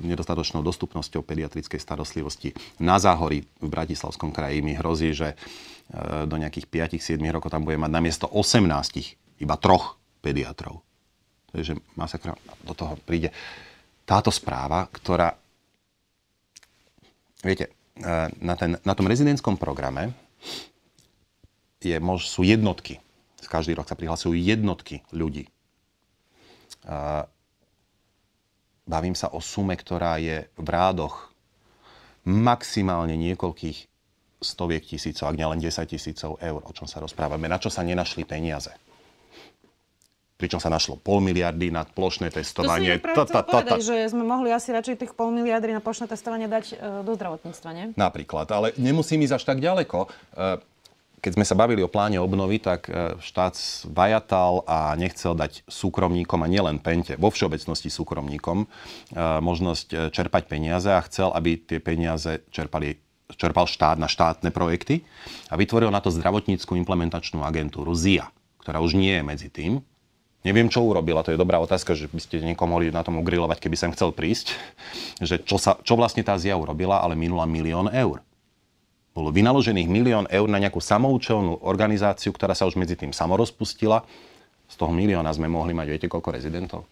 nedostatočnou 0.04 0.60
dostupnosťou 0.60 1.24
pediatrickej 1.24 1.80
starostlivosti. 1.80 2.52
Na 2.84 3.00
záhorí 3.00 3.48
v 3.64 3.72
Bratislavskom 3.72 4.36
kraji 4.36 4.60
mi 4.60 4.76
hrozí, 4.76 5.16
že 5.16 5.32
eh, 5.32 6.28
do 6.28 6.36
nejakých 6.36 6.68
5-7 6.68 7.24
rokov 7.32 7.56
tam 7.56 7.64
bude 7.64 7.80
mať 7.80 7.92
namiesto 7.96 8.28
18 8.28 9.16
iba 9.40 9.56
troch 9.56 9.96
pediatrov. 10.20 10.87
Takže 11.58 11.74
masakra 11.98 12.38
do 12.62 12.78
toho 12.78 12.94
príde 13.02 13.34
táto 14.06 14.30
správa, 14.30 14.86
ktorá... 14.94 15.34
Viete, 17.42 17.74
e, 17.98 18.30
na, 18.46 18.54
ten, 18.54 18.78
na 18.86 18.94
tom 18.94 19.10
rezidentskom 19.10 19.58
programe 19.58 20.14
je, 21.82 21.98
mož, 21.98 22.30
sú 22.30 22.46
jednotky. 22.46 23.02
Každý 23.50 23.74
rok 23.74 23.90
sa 23.90 23.98
prihlasujú 23.98 24.38
jednotky 24.38 25.02
ľudí. 25.16 25.48
Uh, 26.84 27.24
bavím 28.84 29.16
sa 29.16 29.32
o 29.32 29.40
sume, 29.40 29.76
ktorá 29.76 30.20
je 30.20 30.52
v 30.56 30.68
rádoch 30.68 31.32
maximálne 32.28 33.16
niekoľkých 33.16 33.88
stoviek 34.44 34.84
tisícov, 34.84 35.32
ak 35.32 35.40
nielen 35.40 35.64
10 35.64 35.72
tisícov 35.88 36.36
eur, 36.44 36.60
o 36.60 36.72
čom 36.76 36.88
sa 36.92 37.00
rozprávame, 37.00 37.48
na 37.48 37.56
čo 37.56 37.72
sa 37.72 37.88
nenašli 37.88 38.28
peniaze 38.28 38.72
pričom 40.38 40.62
sa 40.62 40.70
našlo 40.70 41.02
pol 41.02 41.18
miliardy 41.20 41.74
na 41.74 41.82
plošné 41.84 42.30
testovanie. 42.30 43.02
To 43.02 43.26
si 43.26 43.34
ta, 43.34 43.42
povedať, 43.42 43.82
že 43.82 43.96
sme 44.14 44.22
mohli 44.22 44.54
asi 44.54 44.70
radšej 44.70 44.96
tých 45.02 45.12
pol 45.18 45.34
miliardy 45.34 45.74
na 45.74 45.82
plošné 45.82 46.06
testovanie 46.06 46.46
dať 46.46 46.66
e, 46.72 46.76
do 47.02 47.12
zdravotníctva, 47.18 47.70
nie? 47.74 47.86
Napríklad, 47.98 48.46
ale 48.54 48.78
nemusím 48.78 49.26
ísť 49.26 49.42
až 49.42 49.44
tak 49.50 49.58
ďaleko. 49.58 50.06
E, 50.06 50.08
keď 51.18 51.32
sme 51.34 51.46
sa 51.50 51.58
bavili 51.58 51.82
o 51.82 51.90
pláne 51.90 52.22
obnovy, 52.22 52.62
tak 52.62 52.86
e, 52.86 53.18
štát 53.18 53.58
vajatal 53.90 54.62
a 54.70 54.94
nechcel 54.94 55.34
dať 55.34 55.66
súkromníkom, 55.66 56.46
a 56.46 56.48
nielen 56.48 56.78
Pente, 56.78 57.18
vo 57.18 57.34
všeobecnosti 57.34 57.90
súkromníkom, 57.90 58.70
možnosť 59.42 60.14
čerpať 60.14 60.46
peniaze 60.46 60.94
a 60.94 61.02
chcel, 61.10 61.34
aby 61.34 61.58
tie 61.58 61.82
peniaze 61.82 62.46
čerpali 62.54 63.02
čerpal 63.36 63.68
štát 63.68 64.00
na 64.00 64.08
štátne 64.08 64.56
projekty 64.56 65.04
a 65.52 65.60
vytvoril 65.60 65.92
na 65.92 66.00
to 66.00 66.08
zdravotníckú 66.08 66.80
implementačnú 66.80 67.44
agentúru 67.44 67.92
ZIA, 67.92 68.32
ktorá 68.64 68.80
už 68.80 68.96
nie 68.96 69.20
je 69.20 69.24
medzi 69.28 69.50
tým. 69.52 69.84
Neviem, 70.46 70.70
čo 70.70 70.86
urobila, 70.86 71.26
to 71.26 71.34
je 71.34 71.42
dobrá 71.42 71.58
otázka, 71.58 71.98
že 71.98 72.08
by 72.08 72.22
ste 72.22 72.40
niekoho 72.40 72.70
mohli 72.70 72.94
na 72.94 73.02
tom 73.02 73.20
ugrilovať, 73.20 73.58
keby 73.58 73.78
som 73.78 73.94
chcel 73.94 74.14
prísť, 74.14 74.54
že 75.20 75.42
čo, 75.42 75.58
sa, 75.58 75.76
čo 75.82 75.98
vlastne 75.98 76.22
tá 76.24 76.38
ZIA 76.38 76.56
urobila, 76.56 77.02
ale 77.02 77.18
minula 77.18 77.44
milión 77.50 77.90
eur 77.92 78.22
bolo 79.18 79.34
vynaložených 79.34 79.90
milión 79.90 80.30
eur 80.30 80.46
na 80.46 80.62
nejakú 80.62 80.78
samoučelnú 80.78 81.66
organizáciu, 81.66 82.30
ktorá 82.30 82.54
sa 82.54 82.70
už 82.70 82.78
medzi 82.78 82.94
tým 82.94 83.10
samorozpustila. 83.10 84.06
Z 84.70 84.78
toho 84.78 84.94
milióna 84.94 85.34
sme 85.34 85.50
mohli 85.50 85.74
mať, 85.74 85.88
viete, 85.90 86.06
koľko 86.06 86.38
rezidentov? 86.38 86.86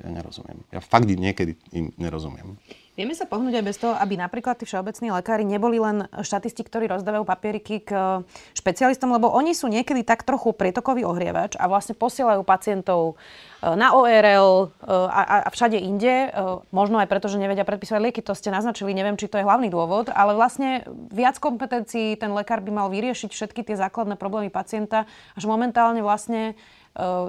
Ja 0.00 0.08
nerozumiem. 0.08 0.64
Ja 0.72 0.80
fakt 0.80 1.04
niekedy 1.04 1.60
im 1.76 1.92
nerozumiem. 2.00 2.56
Vieme 2.96 3.12
sa 3.12 3.28
pohnúť 3.28 3.60
aj 3.60 3.64
bez 3.68 3.76
toho, 3.76 3.92
aby 3.92 4.16
napríklad 4.16 4.56
tí 4.56 4.64
všeobecní 4.64 5.12
lekári 5.12 5.44
neboli 5.44 5.76
len 5.76 6.08
štatisti, 6.16 6.64
ktorí 6.64 6.88
rozdávajú 6.88 7.28
papieriky 7.28 7.84
k 7.84 8.24
špecialistom, 8.56 9.12
lebo 9.12 9.28
oni 9.28 9.52
sú 9.52 9.68
niekedy 9.68 10.00
tak 10.00 10.24
trochu 10.24 10.56
prietokový 10.56 11.04
ohrievač 11.04 11.60
a 11.60 11.68
vlastne 11.68 11.92
posielajú 11.92 12.40
pacientov 12.40 13.20
e, 13.60 13.68
na 13.76 13.92
ORL 13.92 14.48
e, 14.64 14.88
a, 15.12 15.44
všade 15.52 15.76
inde. 15.76 16.08
E, 16.08 16.28
možno 16.72 16.96
aj 16.96 17.12
preto, 17.12 17.28
že 17.28 17.36
nevedia 17.36 17.68
predpísať 17.68 18.00
lieky, 18.00 18.24
to 18.24 18.32
ste 18.32 18.48
naznačili, 18.48 18.96
neviem, 18.96 19.20
či 19.20 19.28
to 19.28 19.36
je 19.36 19.44
hlavný 19.44 19.68
dôvod, 19.68 20.08
ale 20.08 20.32
vlastne 20.32 20.88
viac 21.12 21.36
kompetencií 21.36 22.16
ten 22.16 22.32
lekár 22.32 22.64
by 22.64 22.72
mal 22.72 22.88
vyriešiť 22.88 23.28
všetky 23.28 23.60
tie 23.60 23.76
základné 23.76 24.16
problémy 24.16 24.48
pacienta, 24.48 25.04
až 25.36 25.44
momentálne 25.44 26.00
vlastne 26.00 26.56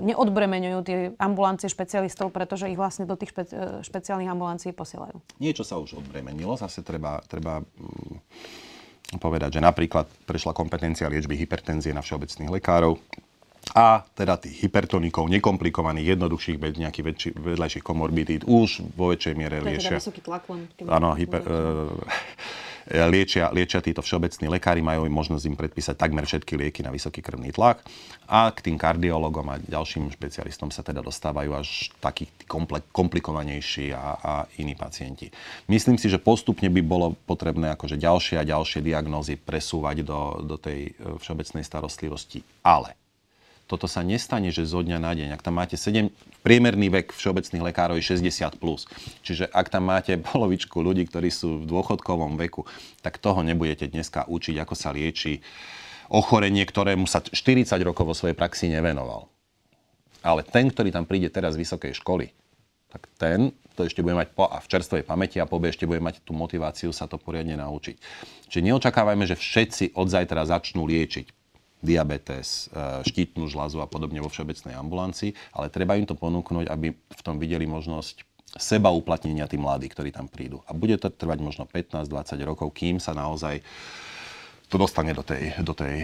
neodbremeňujú 0.02 0.80
tie 0.88 0.98
ambulancie 1.20 1.68
špecialistov, 1.68 2.32
pretože 2.32 2.72
ich 2.72 2.80
vlastne 2.80 3.04
do 3.04 3.20
tých 3.20 3.36
špe- 3.36 3.52
eh, 3.52 3.84
špeciálnych 3.84 4.32
ambulancií 4.32 4.72
posielajú. 4.72 5.20
Niečo 5.44 5.68
sa 5.68 5.76
už 5.76 6.00
odbremenilo, 6.00 6.56
zase 6.56 6.82
treba, 6.84 7.20
treba 7.28 7.60
mm, 7.60 9.20
povedať, 9.20 9.60
že 9.60 9.62
napríklad 9.64 10.08
prešla 10.24 10.56
kompetencia 10.56 11.12
liečby 11.12 11.36
hypertenzie 11.36 11.92
na 11.92 12.00
všeobecných 12.00 12.52
lekárov, 12.60 12.96
a 13.76 14.00
teda 14.16 14.40
tých 14.40 14.64
hypertonikov, 14.64 15.28
nekomplikovaných, 15.28 16.16
jednoduchších, 16.16 16.56
bez 16.56 16.80
nejakých 16.80 17.04
väčší, 17.04 17.30
vedľajších 17.36 17.84
komorbidít, 17.84 18.48
už 18.48 18.96
vo 18.96 19.12
väčšej 19.12 19.34
miere 19.36 19.60
je 19.60 19.84
teda 19.84 20.00
vysoký 20.00 20.22
tlak 20.24 20.48
len. 20.48 20.72
Áno, 20.88 21.12
hyper, 21.12 21.44
liečia, 22.88 23.52
liečia 23.52 23.84
títo 23.84 24.00
všeobecní 24.00 24.48
lekári, 24.48 24.80
majú 24.80 25.08
možnosť 25.12 25.44
im 25.48 25.56
predpísať 25.60 25.96
takmer 26.00 26.24
všetky 26.24 26.56
lieky 26.56 26.82
na 26.84 26.92
vysoký 26.92 27.20
krvný 27.20 27.52
tlak 27.52 27.84
a 28.28 28.52
k 28.52 28.60
tým 28.72 28.78
kardiologom 28.80 29.48
a 29.52 29.60
ďalším 29.60 30.12
špecialistom 30.12 30.72
sa 30.72 30.84
teda 30.84 31.00
dostávajú 31.00 31.52
až 31.56 31.92
takí 32.04 32.28
komplikovanejší 32.92 33.96
a, 33.96 34.04
a 34.20 34.34
iní 34.60 34.76
pacienti. 34.76 35.32
Myslím 35.72 35.96
si, 35.96 36.12
že 36.12 36.20
postupne 36.20 36.68
by 36.68 36.82
bolo 36.84 37.16
potrebné 37.28 37.72
akože 37.76 37.96
ďalšie 38.00 38.36
a 38.40 38.48
ďalšie 38.48 38.84
diagnózy 38.84 39.40
presúvať 39.40 40.04
do, 40.04 40.44
do 40.44 40.56
tej 40.60 40.92
e, 40.92 41.16
všeobecnej 41.20 41.64
starostlivosti. 41.64 42.44
Ale 42.64 43.07
toto 43.68 43.86
sa 43.86 44.00
nestane, 44.00 44.48
že 44.50 44.64
zo 44.64 44.80
dňa 44.80 44.98
na 44.98 45.12
deň. 45.12 45.36
Ak 45.36 45.44
tam 45.44 45.60
máte 45.60 45.76
7, 45.76 46.08
priemerný 46.42 46.88
vek 46.88 47.12
všeobecných 47.12 47.60
lekárov 47.68 48.00
je 48.00 48.16
60+. 48.16 48.56
Plus. 48.58 48.88
Čiže 49.28 49.52
ak 49.52 49.68
tam 49.68 49.92
máte 49.92 50.16
polovičku 50.16 50.80
ľudí, 50.80 51.04
ktorí 51.06 51.28
sú 51.28 51.62
v 51.62 51.68
dôchodkovom 51.68 52.40
veku, 52.40 52.64
tak 53.04 53.20
toho 53.20 53.44
nebudete 53.44 53.92
dneska 53.92 54.24
učiť, 54.26 54.56
ako 54.64 54.74
sa 54.74 54.96
lieči 54.96 55.44
ochorenie, 56.08 56.64
ktorému 56.64 57.04
sa 57.06 57.20
40 57.20 57.68
rokov 57.84 58.08
vo 58.08 58.16
svojej 58.16 58.40
praxi 58.40 58.72
nevenoval. 58.72 59.28
Ale 60.24 60.48
ten, 60.48 60.72
ktorý 60.72 60.90
tam 60.96 61.04
príde 61.04 61.28
teraz 61.28 61.60
z 61.60 61.68
vysokej 61.68 61.94
školy, 62.00 62.32
tak 62.88 63.12
ten 63.20 63.52
to 63.78 63.86
ešte 63.86 64.02
bude 64.02 64.18
mať 64.18 64.34
po, 64.34 64.50
a 64.50 64.58
v 64.58 64.68
čerstvej 64.74 65.06
pamäti 65.06 65.38
a 65.38 65.46
po 65.46 65.62
ešte 65.62 65.86
bude 65.86 66.02
mať 66.02 66.26
tú 66.26 66.34
motiváciu 66.34 66.90
sa 66.90 67.06
to 67.06 67.22
poriadne 67.22 67.54
naučiť. 67.62 67.96
Čiže 68.50 68.66
neočakávajme, 68.66 69.30
že 69.30 69.38
všetci 69.38 69.94
od 69.94 70.10
zajtra 70.10 70.50
začnú 70.50 70.90
liečiť 70.90 71.37
diabetes, 71.88 72.68
e, 72.68 73.08
štítnu 73.08 73.48
žľazu 73.48 73.80
a 73.80 73.88
podobne 73.88 74.20
vo 74.20 74.28
všeobecnej 74.28 74.76
ambulancii, 74.76 75.56
ale 75.56 75.72
treba 75.72 75.96
im 75.96 76.04
to 76.04 76.20
ponúknuť, 76.20 76.68
aby 76.68 76.92
v 76.92 77.22
tom 77.24 77.40
videli 77.40 77.64
možnosť 77.64 78.28
seba 78.60 78.92
uplatnenia 78.92 79.48
tí 79.48 79.56
mladí, 79.56 79.88
ktorí 79.88 80.12
tam 80.12 80.28
prídu. 80.28 80.60
A 80.68 80.76
bude 80.76 81.00
to 81.00 81.08
trvať 81.08 81.40
možno 81.40 81.64
15-20 81.64 82.44
rokov, 82.44 82.76
kým 82.76 83.00
sa 83.00 83.16
naozaj 83.16 83.64
to 84.68 84.76
dostane 84.76 85.16
do 85.16 85.24
tej, 85.24 85.56
do 85.64 85.72
tej 85.72 86.04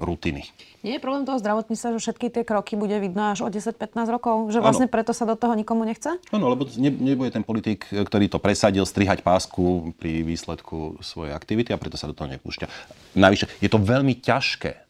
rutiny. 0.00 0.48
Nie 0.80 0.96
je 0.96 1.04
problém 1.04 1.28
toho 1.28 1.36
zdravotníctva, 1.36 1.92
že 1.96 2.00
všetky 2.00 2.26
tie 2.32 2.42
kroky 2.48 2.72
bude 2.72 2.96
vidno 2.96 3.36
až 3.36 3.44
o 3.44 3.52
10-15 3.52 4.00
rokov? 4.08 4.48
Že 4.48 4.64
vlastne 4.64 4.88
ano. 4.88 4.94
preto 4.96 5.12
sa 5.12 5.28
do 5.28 5.36
toho 5.36 5.52
nikomu 5.52 5.84
nechce? 5.84 6.16
Áno, 6.32 6.48
lebo 6.48 6.64
ne, 6.80 6.88
nebude 6.88 7.28
ten 7.28 7.44
politik, 7.44 7.84
ktorý 7.84 8.32
to 8.32 8.40
presadil, 8.40 8.88
strihať 8.88 9.20
pásku 9.20 9.92
pri 10.00 10.24
výsledku 10.24 10.96
svojej 11.04 11.36
aktivity 11.36 11.76
a 11.76 11.80
preto 11.80 12.00
sa 12.00 12.08
do 12.08 12.16
toho 12.16 12.32
nepúšťa. 12.32 12.66
Navyše, 13.12 13.60
je 13.60 13.68
to 13.68 13.76
veľmi 13.76 14.24
ťažké 14.24 14.72
e, 14.72 14.80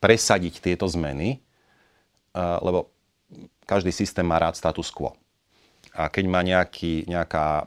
presadiť 0.00 0.64
tieto 0.64 0.88
zmeny, 0.88 1.36
e, 1.36 1.38
lebo 2.40 2.88
každý 3.68 3.92
systém 3.92 4.24
má 4.24 4.40
rád 4.40 4.56
status 4.56 4.88
quo. 4.88 5.12
A 5.92 6.08
keď 6.08 6.24
má 6.24 6.40
nejaký, 6.40 7.04
nejaká 7.04 7.62
e, 7.62 7.64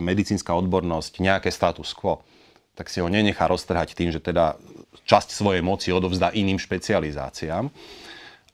medicínska 0.00 0.56
odbornosť, 0.56 1.20
nejaké 1.20 1.52
status 1.52 1.92
quo, 1.92 2.24
tak 2.72 2.88
si 2.88 3.04
ho 3.04 3.08
nenechá 3.08 3.44
roztrhať 3.46 3.92
tým, 3.92 4.08
že 4.08 4.22
teda 4.22 4.56
časť 5.04 5.28
svojej 5.36 5.60
moci 5.60 5.92
odovzdá 5.92 6.32
iným 6.32 6.56
špecializáciám. 6.56 7.68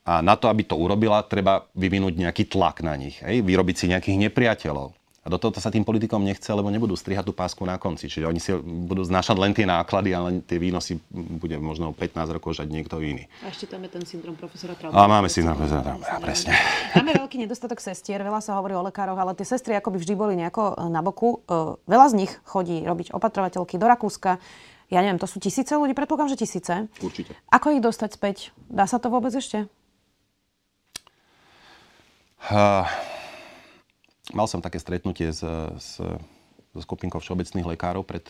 A 0.09 0.25
na 0.25 0.35
to, 0.41 0.49
aby 0.49 0.65
to 0.65 0.75
urobila, 0.75 1.21
treba 1.23 1.69
vyvinúť 1.77 2.15
nejaký 2.17 2.49
tlak 2.49 2.81
na 2.81 2.97
nich, 2.97 3.21
hej? 3.21 3.45
vyrobiť 3.45 3.77
si 3.77 3.93
nejakých 3.93 4.19
nepriateľov. 4.27 4.98
A 5.29 5.37
do 5.37 5.37
toho 5.37 5.53
sa 5.61 5.69
tým 5.69 5.85
politikom 5.85 6.25
nechce, 6.25 6.49
lebo 6.49 6.73
nebudú 6.73 6.97
strihať 6.97 7.29
tú 7.29 7.37
pásku 7.37 7.61
na 7.69 7.77
konci. 7.77 8.09
Čiže 8.09 8.25
oni 8.25 8.41
si 8.41 8.57
budú 8.65 9.05
znášať 9.05 9.37
len 9.37 9.53
tie 9.53 9.69
náklady, 9.69 10.17
ale 10.17 10.41
tie 10.41 10.57
výnosy 10.57 10.97
bude 11.13 11.61
možno 11.61 11.93
15 11.93 12.17
rokov 12.33 12.57
žať 12.57 12.73
niekto 12.73 12.97
iný. 13.05 13.29
A 13.45 13.53
ešte 13.53 13.69
tam 13.69 13.85
je 13.85 13.93
ten 13.93 14.09
syndrom 14.09 14.41
profesora 14.41 14.73
Traubera. 14.73 14.97
A 14.97 15.05
máme 15.05 15.29
syndrom 15.29 15.61
profesora 15.61 15.85
Traubera, 15.85 16.17
presne. 16.17 16.57
Máme 16.97 17.13
veľký 17.21 17.37
nedostatok 17.45 17.77
sestier, 17.85 18.25
veľa 18.25 18.41
sa 18.41 18.57
hovorí 18.57 18.73
o 18.73 18.81
lekároch, 18.81 19.21
ale 19.21 19.37
tie 19.37 19.45
sestry 19.45 19.77
akoby 19.77 20.01
vždy 20.01 20.15
boli 20.17 20.33
nejako 20.41 20.73
e, 20.81 20.89
na 20.89 21.05
boku. 21.05 21.45
E, 21.45 21.77
veľa 21.85 22.07
z 22.09 22.25
nich 22.25 22.33
chodí 22.49 22.81
robiť 22.89 23.13
opatrovateľky 23.13 23.77
do 23.77 23.85
Rakúska 23.85 24.41
ja 24.89 25.05
neviem, 25.05 25.21
to 25.21 25.29
sú 25.29 25.37
tisíce 25.37 25.77
ľudí, 25.77 25.93
predpokladám, 25.93 26.33
že 26.33 26.49
tisíce. 26.49 26.75
Určite. 27.05 27.37
Ako 27.53 27.77
ich 27.77 27.85
dostať 27.85 28.17
späť? 28.17 28.37
Dá 28.73 28.89
sa 28.89 28.97
to 28.97 29.13
vôbec 29.13 29.29
ešte? 29.37 29.69
Uh, 32.49 32.89
mal 34.33 34.47
som 34.51 34.65
také 34.65 34.81
stretnutie 34.81 35.31
s, 35.31 35.43
s, 35.79 36.01
so 36.75 36.81
skupinkou 36.81 37.21
všeobecných 37.21 37.67
lekárov 37.77 38.05
pred 38.05 38.25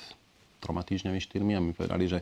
troma 0.59 0.83
týždňami, 0.83 1.23
štyrmi 1.23 1.53
a 1.55 1.63
mi 1.63 1.77
povedali, 1.77 2.11
že 2.11 2.19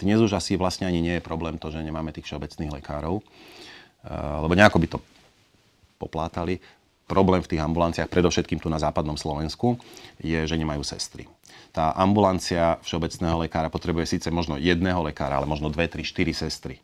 dnes 0.00 0.18
už 0.18 0.36
asi 0.36 0.56
vlastne 0.56 0.88
ani 0.88 1.04
nie 1.04 1.14
je 1.20 1.24
problém 1.24 1.60
to, 1.60 1.68
že 1.68 1.84
nemáme 1.84 2.10
tých 2.10 2.24
všeobecných 2.26 2.80
lekárov, 2.80 3.20
uh, 3.20 4.38
lebo 4.40 4.56
nejako 4.56 4.78
by 4.80 4.88
to 4.88 4.98
poplátali. 6.00 6.58
Problém 7.04 7.44
v 7.44 7.50
tých 7.52 7.60
ambulanciách, 7.60 8.08
predovšetkým 8.08 8.64
tu 8.64 8.72
na 8.72 8.80
západnom 8.80 9.20
Slovensku, 9.20 9.76
je, 10.24 10.40
že 10.48 10.56
nemajú 10.56 10.80
sestry 10.80 11.28
tá 11.74 11.90
ambulancia 11.98 12.78
všeobecného 12.86 13.42
lekára 13.42 13.66
potrebuje 13.66 14.06
síce 14.06 14.30
možno 14.30 14.54
jedného 14.54 15.02
lekára, 15.02 15.42
ale 15.42 15.50
možno 15.50 15.74
dve, 15.74 15.90
tri, 15.90 16.06
štyri 16.06 16.30
sestry, 16.30 16.78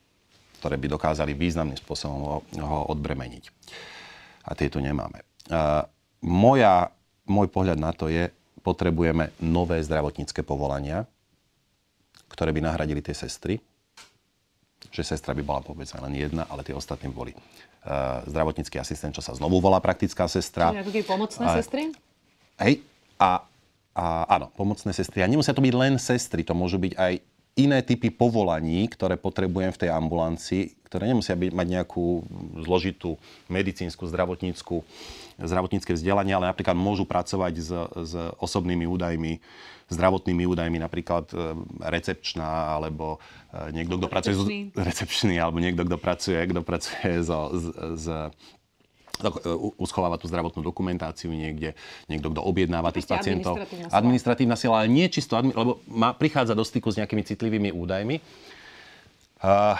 ktoré 0.58 0.74
by 0.74 0.90
dokázali 0.90 1.30
významným 1.30 1.78
spôsobom 1.78 2.18
ho, 2.18 2.36
ho 2.58 2.78
odbremeniť. 2.90 3.44
A 4.50 4.58
tieto 4.58 4.82
nemáme. 4.82 5.22
Moja, 6.20 6.92
môj 7.24 7.48
pohľad 7.48 7.80
na 7.80 7.92
to 7.96 8.12
je, 8.12 8.28
potrebujeme 8.60 9.32
nové 9.40 9.80
zdravotnícke 9.80 10.44
povolania, 10.44 11.08
ktoré 12.28 12.52
by 12.52 12.60
nahradili 12.60 13.00
tie 13.00 13.16
sestry. 13.16 13.56
Že 14.92 15.16
sestra 15.16 15.32
by 15.32 15.42
bola 15.44 15.60
povedzme 15.64 16.00
len 16.04 16.20
jedna, 16.20 16.44
ale 16.48 16.60
tie 16.60 16.76
ostatné 16.76 17.08
boli 17.08 17.32
uh, 17.32 18.20
zdravotnícky 18.28 18.76
asistent, 18.76 19.16
čo 19.16 19.24
sa 19.24 19.32
znovu 19.32 19.60
volá 19.64 19.80
praktická 19.80 20.28
sestra. 20.28 20.76
Čiže 20.76 21.08
pomocné 21.08 21.44
uh, 21.46 21.56
sestry? 21.56 21.82
Hej, 22.60 22.84
a 23.16 23.48
a 23.90 24.38
áno, 24.38 24.54
pomocné 24.54 24.94
sestry. 24.94 25.20
A 25.20 25.30
nemusia 25.30 25.50
to 25.50 25.60
byť 25.60 25.74
len 25.74 25.98
sestry, 25.98 26.46
to 26.46 26.54
môžu 26.54 26.78
byť 26.78 26.94
aj 26.94 27.12
iné 27.58 27.82
typy 27.82 28.08
povolaní, 28.08 28.86
ktoré 28.86 29.18
potrebujem 29.18 29.74
v 29.74 29.80
tej 29.82 29.90
ambulancii, 29.90 30.62
ktoré 30.86 31.10
nemusia 31.10 31.34
byť, 31.34 31.50
mať 31.50 31.66
nejakú 31.66 32.22
zložitú 32.62 33.18
medicínsku, 33.50 34.06
zdravotníckú, 34.06 34.86
zdravotnícke 35.40 35.96
vzdelanie, 35.96 36.36
ale 36.36 36.52
napríklad 36.52 36.76
môžu 36.76 37.08
pracovať 37.08 37.54
s, 37.56 37.70
s 38.08 38.12
osobnými 38.40 38.84
údajmi, 38.84 39.40
zdravotnými 39.90 40.44
údajmi, 40.46 40.78
napríklad 40.78 41.32
e, 41.34 41.36
recepčná, 41.82 42.78
alebo 42.78 43.18
e, 43.50 43.74
niekto, 43.74 43.98
kto 43.98 44.06
pracuje... 44.06 44.34
Z, 44.38 44.46
recepčný, 44.76 45.34
alebo 45.40 45.58
niekto, 45.58 45.82
kto 45.82 45.98
pracuje, 45.98 46.38
kto 46.46 46.60
pracuje 46.62 47.10
so, 47.26 47.50
s, 47.52 47.64
s 47.98 48.06
uschováva 49.76 50.16
tú 50.16 50.24
zdravotnú 50.32 50.64
dokumentáciu 50.64 51.28
niekde, 51.28 51.76
niekto, 52.08 52.32
kto 52.32 52.40
objednáva 52.40 52.88
tých 52.88 53.04
pacientov. 53.04 53.60
administratívna 53.60 53.86
sila. 53.92 53.98
Administratívna 54.00 54.56
sila, 54.56 54.74
ale 54.80 54.88
nie 54.88 55.06
čisto, 55.12 55.36
admi- 55.36 55.52
lebo 55.52 55.84
má, 55.92 56.16
prichádza 56.16 56.56
do 56.56 56.64
styku 56.64 56.88
s 56.88 56.96
nejakými 56.96 57.20
citlivými 57.26 57.70
údajmi. 57.74 58.16
A, 59.44 59.76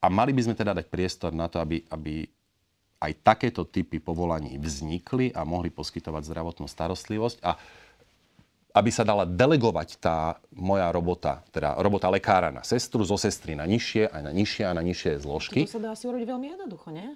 a 0.00 0.06
mali 0.08 0.32
by 0.32 0.40
sme 0.48 0.54
teda 0.56 0.72
dať 0.76 0.86
priestor 0.88 1.36
na 1.36 1.48
to, 1.48 1.60
aby, 1.60 1.84
aby 1.92 2.28
aj 3.04 3.20
takéto 3.20 3.68
typy 3.68 4.00
povolaní 4.00 4.56
vznikli 4.56 5.30
a 5.36 5.44
mohli 5.44 5.68
poskytovať 5.68 6.22
zdravotnú 6.24 6.66
starostlivosť 6.66 7.38
a 7.44 7.56
aby 8.74 8.90
sa 8.90 9.06
dala 9.06 9.22
delegovať 9.22 10.02
tá 10.02 10.34
moja 10.50 10.90
robota, 10.90 11.46
teda 11.54 11.78
robota 11.78 12.10
lekára 12.10 12.50
na 12.50 12.66
sestru, 12.66 13.06
zo 13.06 13.14
sestry 13.14 13.54
na 13.54 13.70
nižšie, 13.70 14.10
aj 14.10 14.22
na 14.26 14.32
nižšie 14.34 14.64
a 14.66 14.72
na 14.74 14.82
nižšie 14.82 15.22
zložky. 15.22 15.70
To 15.70 15.78
sa 15.78 15.82
dá 15.82 15.90
asi 15.94 16.10
urobiť 16.10 16.26
veľmi 16.26 16.46
jednoducho, 16.58 16.90
nie? 16.90 17.14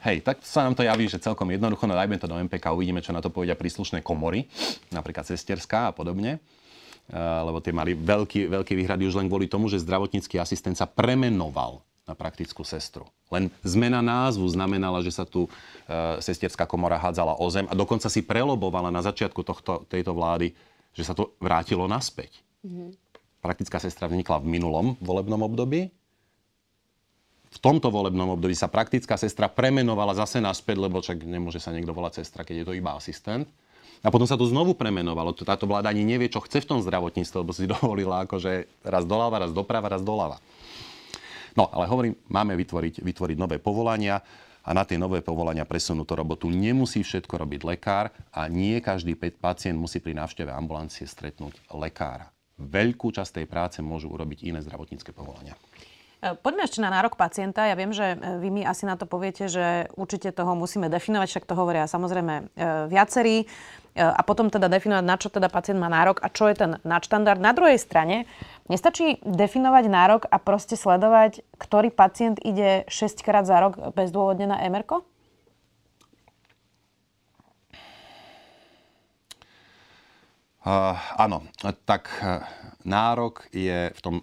Hej, 0.00 0.24
tak 0.24 0.40
sa 0.40 0.64
nám 0.64 0.72
to 0.72 0.80
javí, 0.80 1.04
že 1.04 1.20
celkom 1.20 1.44
jednoducho, 1.52 1.84
no 1.84 1.92
dajme 1.92 2.16
to 2.16 2.24
do 2.24 2.40
MPK, 2.40 2.72
uvidíme, 2.72 3.04
čo 3.04 3.12
na 3.12 3.20
to 3.20 3.28
povedia 3.28 3.52
príslušné 3.52 4.00
komory, 4.00 4.48
napríklad 4.88 5.28
sesterská 5.28 5.92
a 5.92 5.94
podobne. 5.94 6.40
Uh, 7.10 7.42
lebo 7.42 7.58
tie 7.58 7.74
mali 7.74 7.92
veľký, 7.92 8.48
veľký 8.48 8.72
výhrady 8.78 9.02
už 9.04 9.18
len 9.18 9.26
kvôli 9.26 9.50
tomu, 9.50 9.66
že 9.66 9.82
zdravotnícky 9.82 10.38
asistent 10.38 10.78
sa 10.78 10.86
premenoval 10.86 11.82
na 12.10 12.18
praktickú 12.18 12.66
sestru. 12.66 13.06
Len 13.30 13.46
zmena 13.62 14.02
názvu 14.02 14.42
znamenala, 14.50 14.98
že 15.06 15.14
sa 15.14 15.22
tu 15.22 15.46
uh, 15.46 16.18
sesterská 16.18 16.66
komora 16.66 16.98
hádzala 16.98 17.38
o 17.38 17.46
zem 17.46 17.70
a 17.70 17.78
dokonca 17.78 18.10
si 18.10 18.26
prelobovala 18.26 18.90
na 18.90 18.98
začiatku 18.98 19.46
tohto, 19.46 19.86
tejto 19.86 20.10
vlády, 20.10 20.50
že 20.90 21.06
sa 21.06 21.14
to 21.14 21.38
vrátilo 21.38 21.86
naspäť. 21.86 22.42
Mm-hmm. 22.66 22.98
Praktická 23.38 23.78
sestra 23.78 24.10
vznikla 24.10 24.42
v 24.42 24.50
minulom 24.58 24.98
volebnom 24.98 25.46
období, 25.46 25.94
v 27.50 27.58
tomto 27.58 27.90
volebnom 27.90 28.38
období 28.38 28.54
sa 28.54 28.70
praktická 28.70 29.18
sestra 29.18 29.50
premenovala 29.50 30.14
zase 30.14 30.38
naspäť, 30.38 30.86
lebo 30.86 31.02
však 31.02 31.26
nemôže 31.26 31.58
sa 31.58 31.74
niekto 31.74 31.90
volať 31.90 32.22
sestra, 32.22 32.46
keď 32.46 32.62
je 32.62 32.66
to 32.66 32.78
iba 32.78 32.94
asistent. 32.94 33.50
A 34.00 34.08
potom 34.08 34.24
sa 34.24 34.38
to 34.38 34.48
znovu 34.48 34.72
premenovalo. 34.72 35.36
Táto 35.36 35.68
vláda 35.68 35.92
ani 35.92 36.06
nevie, 36.06 36.32
čo 36.32 36.40
chce 36.40 36.64
v 36.64 36.68
tom 36.72 36.80
zdravotníctve, 36.80 37.36
lebo 37.42 37.52
si 37.52 37.68
dovolila 37.74 38.24
akože 38.24 38.86
raz 38.86 39.04
doľava, 39.04 39.44
raz 39.44 39.52
doprava, 39.52 39.90
raz 39.90 40.00
doľava. 40.00 40.38
No, 41.58 41.70
ale 41.70 41.90
hovorím, 41.90 42.14
máme 42.30 42.54
vytvoriť, 42.54 43.02
vytvoriť 43.02 43.36
nové 43.38 43.58
povolania 43.58 44.22
a 44.60 44.70
na 44.76 44.84
tie 44.84 45.00
nové 45.00 45.24
povolania 45.24 45.64
presunúť 45.64 46.12
robotu 46.14 46.52
nemusí 46.52 47.00
všetko 47.00 47.40
robiť 47.46 47.60
lekár 47.64 48.12
a 48.30 48.46
nie 48.46 48.78
každý 48.84 49.16
pacient 49.16 49.80
musí 49.80 49.98
pri 50.04 50.12
návšteve 50.14 50.52
ambulancie 50.52 51.08
stretnúť 51.08 51.56
lekára. 51.72 52.28
Veľkú 52.60 53.08
časť 53.08 53.40
tej 53.40 53.46
práce 53.48 53.78
môžu 53.80 54.12
urobiť 54.12 54.44
iné 54.44 54.60
zdravotnícke 54.60 55.16
povolania. 55.16 55.56
E, 56.20 56.36
poďme 56.36 56.68
ešte 56.68 56.84
na 56.84 56.92
nárok 56.92 57.16
pacienta. 57.16 57.64
Ja 57.64 57.72
viem, 57.72 57.96
že 57.96 58.12
e, 58.12 58.16
vy 58.36 58.48
mi 58.52 58.62
asi 58.68 58.84
na 58.84 59.00
to 59.00 59.08
poviete, 59.08 59.48
že 59.48 59.88
určite 59.96 60.28
toho 60.36 60.52
musíme 60.52 60.92
definovať, 60.92 61.28
však 61.32 61.48
to 61.48 61.56
hovoria 61.56 61.88
samozrejme 61.88 62.34
e, 62.36 62.42
viacerí. 62.92 63.48
A 63.90 64.22
potom 64.22 64.46
teda 64.54 64.70
definovať, 64.70 65.02
na 65.02 65.18
čo 65.18 65.34
teda 65.34 65.50
pacient 65.50 65.74
má 65.74 65.90
nárok 65.90 66.22
a 66.22 66.30
čo 66.30 66.46
je 66.46 66.62
ten 66.62 66.72
nadštandard. 66.86 67.42
Na 67.42 67.50
druhej 67.50 67.74
strane, 67.74 68.22
nestačí 68.70 69.18
definovať 69.26 69.84
nárok 69.90 70.22
a 70.30 70.38
proste 70.38 70.78
sledovať, 70.78 71.42
ktorý 71.58 71.90
pacient 71.90 72.38
ide 72.38 72.86
6 72.86 73.26
krát 73.26 73.42
za 73.42 73.58
rok 73.58 73.74
bezdôvodne 73.98 74.46
na 74.46 74.62
MRK? 74.62 75.02
Uh, 80.60 80.94
áno, 81.16 81.42
tak 81.88 82.12
uh, 82.20 82.44
nárok 82.84 83.48
je 83.50 83.90
v 83.90 84.00
tom 84.04 84.16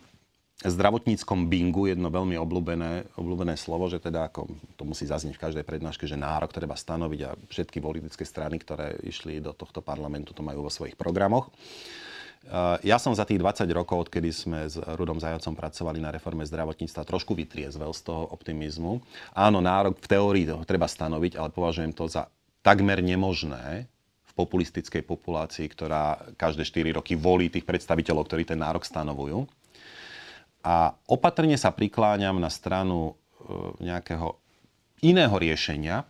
zdravotníckom 0.62 1.50
bingu 1.50 1.90
jedno 1.90 2.14
veľmi 2.14 2.38
obľúbené, 2.38 3.10
obľúbené 3.18 3.58
slovo, 3.58 3.90
že 3.90 3.98
teda 3.98 4.30
ako 4.30 4.46
to 4.78 4.84
musí 4.86 5.10
zaznieť 5.10 5.38
v 5.38 5.44
každej 5.50 5.66
prednáške, 5.66 6.06
že 6.06 6.18
nárok 6.18 6.54
treba 6.54 6.78
stanoviť 6.78 7.20
a 7.26 7.34
všetky 7.34 7.82
politické 7.82 8.22
strany, 8.22 8.62
ktoré 8.62 9.02
išli 9.02 9.42
do 9.42 9.54
tohto 9.54 9.82
parlamentu, 9.82 10.34
to 10.34 10.46
majú 10.46 10.66
vo 10.66 10.72
svojich 10.72 10.94
programoch. 10.94 11.50
Uh, 11.50 12.08
ja 12.80 12.96
som 12.96 13.12
za 13.12 13.28
tých 13.28 13.44
20 13.44 13.68
rokov, 13.76 14.08
odkedy 14.08 14.32
sme 14.32 14.72
s 14.72 14.80
Rudom 14.80 15.20
Zajacom 15.20 15.52
pracovali 15.52 16.00
na 16.00 16.16
reforme 16.16 16.48
zdravotníctva, 16.48 17.04
trošku 17.04 17.36
vytriezvel 17.36 17.92
z 17.92 18.08
toho 18.08 18.24
optimizmu. 18.32 19.04
Áno, 19.36 19.60
nárok 19.60 20.00
v 20.00 20.08
teórii 20.08 20.46
toho 20.48 20.64
treba 20.64 20.88
stanoviť, 20.88 21.36
ale 21.36 21.52
považujem 21.52 21.92
to 21.92 22.08
za 22.08 22.32
takmer 22.64 23.04
nemožné 23.04 23.92
populistickej 24.38 25.02
populácii, 25.02 25.66
ktorá 25.66 26.22
každé 26.38 26.62
4 26.62 27.02
roky 27.02 27.18
volí 27.18 27.50
tých 27.50 27.66
predstaviteľov, 27.66 28.30
ktorí 28.30 28.46
ten 28.46 28.62
nárok 28.62 28.86
stanovujú. 28.86 29.50
A 30.62 30.94
opatrne 31.10 31.58
sa 31.58 31.74
prikláňam 31.74 32.38
na 32.38 32.54
stranu 32.54 33.18
e, 33.42 33.82
nejakého 33.82 34.38
iného 35.02 35.34
riešenia, 35.34 36.04
e, 36.04 36.06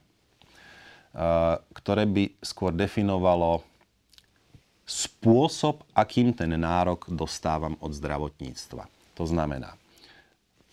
ktoré 1.71 2.03
by 2.03 2.35
skôr 2.43 2.75
definovalo 2.75 3.63
spôsob, 4.87 5.83
akým 5.91 6.31
ten 6.31 6.55
nárok 6.55 7.11
dostávam 7.11 7.75
od 7.83 7.91
zdravotníctva. 7.91 8.87
To 9.19 9.23
znamená, 9.27 9.75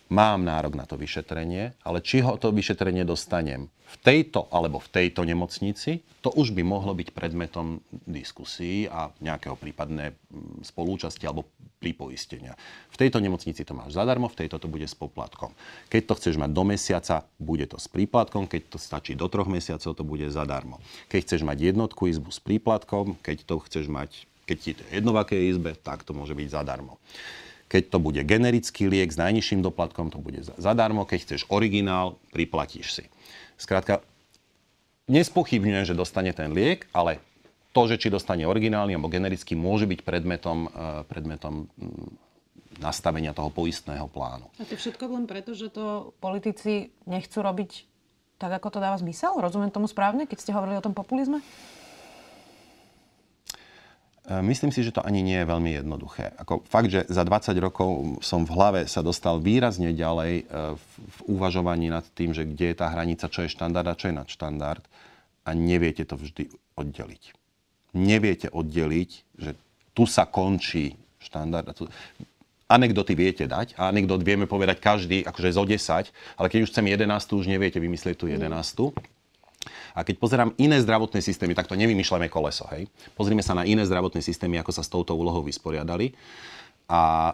mám 0.09 0.45
nárok 0.45 0.77
na 0.77 0.85
to 0.85 0.99
vyšetrenie, 0.99 1.73
ale 1.81 1.99
či 2.01 2.21
ho 2.21 2.37
to 2.37 2.53
vyšetrenie 2.53 3.05
dostanem 3.05 3.69
v 3.85 3.95
tejto 4.01 4.49
alebo 4.49 4.81
v 4.81 4.89
tejto 4.91 5.21
nemocnici, 5.23 6.01
to 6.25 6.33
už 6.33 6.51
by 6.57 6.65
mohlo 6.65 6.97
byť 6.97 7.13
predmetom 7.13 7.79
diskusí 8.09 8.89
a 8.89 9.13
nejakého 9.21 9.53
prípadné 9.55 10.17
mm, 10.17 10.65
spolúčasti 10.65 11.29
alebo 11.29 11.45
pripoistenia. 11.77 12.57
V 12.89 12.97
tejto 12.97 13.21
nemocnici 13.21 13.61
to 13.61 13.77
máš 13.77 13.93
zadarmo, 13.93 14.25
v 14.25 14.45
tejto 14.45 14.57
to 14.57 14.65
bude 14.65 14.89
s 14.89 14.97
poplatkom. 14.97 15.53
Keď 15.93 16.01
to 16.09 16.13
chceš 16.17 16.35
mať 16.41 16.49
do 16.49 16.63
mesiaca, 16.65 17.29
bude 17.37 17.69
to 17.69 17.77
s 17.77 17.85
príplatkom, 17.85 18.49
keď 18.49 18.73
to 18.73 18.77
stačí 18.81 19.13
do 19.13 19.29
troch 19.29 19.45
mesiacov, 19.45 19.93
to 19.93 20.03
bude 20.03 20.25
zadarmo. 20.33 20.81
Keď 21.13 21.19
chceš 21.21 21.41
mať 21.45 21.71
jednotku 21.71 22.09
izbu 22.09 22.33
s 22.33 22.41
príplatkom, 22.41 23.21
keď 23.21 23.45
to 23.45 23.61
chceš 23.69 23.85
mať, 23.85 24.25
keď 24.49 24.57
ti 24.57 24.71
to 24.73 24.81
je 24.89 24.97
jedno 24.97 25.13
v 25.13 25.21
akej 25.21 25.41
izbe, 25.53 25.77
tak 25.77 26.01
to 26.01 26.17
môže 26.17 26.33
byť 26.33 26.47
zadarmo. 26.49 26.97
Keď 27.75 27.91
to 27.91 27.99
bude 27.99 28.23
generický 28.23 28.87
liek 28.87 29.11
s 29.11 29.19
najnižším 29.19 29.59
doplatkom, 29.59 30.07
to 30.07 30.23
bude 30.23 30.39
zadarmo. 30.55 31.03
Keď 31.03 31.19
chceš 31.27 31.41
originál, 31.51 32.15
priplatíš 32.31 32.87
si. 32.95 33.03
Skrátka, 33.59 33.99
nespochybňujem, 35.11 35.83
že 35.83 35.91
dostane 35.91 36.31
ten 36.31 36.55
liek, 36.55 36.87
ale 36.95 37.19
to, 37.75 37.91
že 37.91 37.99
či 37.99 38.07
dostane 38.07 38.47
originálny 38.47 38.95
alebo 38.95 39.11
generický, 39.11 39.59
môže 39.59 39.83
byť 39.91 40.07
predmetom, 40.07 40.71
eh, 40.71 41.03
predmetom 41.03 41.67
mm, 41.67 42.79
nastavenia 42.79 43.35
toho 43.35 43.51
poistného 43.51 44.07
plánu. 44.07 44.47
A 44.55 44.63
to 44.63 44.79
všetko 44.79 45.11
len 45.11 45.27
preto, 45.27 45.51
že 45.51 45.67
to 45.67 46.15
politici 46.23 46.95
nechcú 47.03 47.43
robiť 47.43 47.91
tak, 48.39 48.55
ako 48.55 48.79
to 48.79 48.79
dáva 48.79 48.95
zmysel? 48.99 49.35
Rozumiem 49.39 49.71
tomu 49.71 49.91
správne, 49.91 50.27
keď 50.27 50.37
ste 50.39 50.55
hovorili 50.55 50.79
o 50.79 50.83
tom 50.83 50.95
populizme? 50.95 51.43
Eh, 54.25 54.41
myslím 54.41 54.73
si, 54.73 54.81
že 54.81 54.89
to 54.89 55.05
ani 55.05 55.21
nie 55.21 55.37
je 55.37 55.45
veľmi 55.45 55.77
jednoduché. 55.77 56.33
Ako 56.41 56.65
fakt, 56.65 56.89
že 56.89 57.05
za 57.05 57.21
20 57.21 57.61
rokov 57.61 58.17
som 58.25 58.41
v 58.41 58.57
hlave 58.57 58.81
sa 58.89 59.05
dostal 59.05 59.37
výrazne 59.37 59.93
ďalej 59.93 60.33
eh, 60.41 60.43
v 60.81 61.17
uvažovaní 61.29 61.93
nad 61.93 62.01
tým, 62.17 62.33
že 62.33 62.41
kde 62.41 62.73
je 62.73 62.79
tá 62.81 62.89
hranica, 62.89 63.29
čo 63.29 63.45
je 63.45 63.53
štandard 63.53 63.85
a 63.85 63.93
čo 63.93 64.09
je 64.09 64.17
nadštandard 64.17 64.81
a 65.45 65.49
neviete 65.53 66.09
to 66.09 66.17
vždy 66.17 66.49
oddeliť. 66.73 67.37
Neviete 67.93 68.49
oddeliť, 68.49 69.11
že 69.37 69.53
tu 69.93 70.09
sa 70.09 70.25
končí 70.25 70.97
štandard. 71.21 71.69
A 71.69 71.77
tu... 71.77 71.85
Anekdoty 72.65 73.13
viete 73.13 73.45
dať 73.45 73.77
a 73.77 73.93
anekdot 73.93 74.25
vieme 74.25 74.49
povedať 74.49 74.81
každý, 74.81 75.21
akože 75.21 75.53
zo 75.53 75.69
10, 75.69 76.09
ale 76.41 76.47
keď 76.49 76.65
už 76.65 76.73
chcem 76.73 76.89
11, 76.89 77.13
už 77.29 77.45
neviete 77.45 77.77
vymyslieť 77.77 78.17
tú 78.17 78.25
11. 78.25 78.41
A 79.93 80.03
keď 80.03 80.15
pozerám 80.19 80.51
iné 80.59 80.79
zdravotné 80.81 81.19
systémy, 81.23 81.55
tak 81.55 81.69
to 81.69 81.79
nevymýšľame 81.79 82.27
koleso, 82.27 82.67
hej. 82.73 82.89
Pozrime 83.15 83.41
sa 83.41 83.55
na 83.55 83.63
iné 83.63 83.83
zdravotné 83.83 84.19
systémy, 84.19 84.59
ako 84.59 84.71
sa 84.71 84.83
s 84.83 84.91
touto 84.91 85.15
úlohou 85.15 85.41
vysporiadali. 85.41 86.13
A 86.91 87.33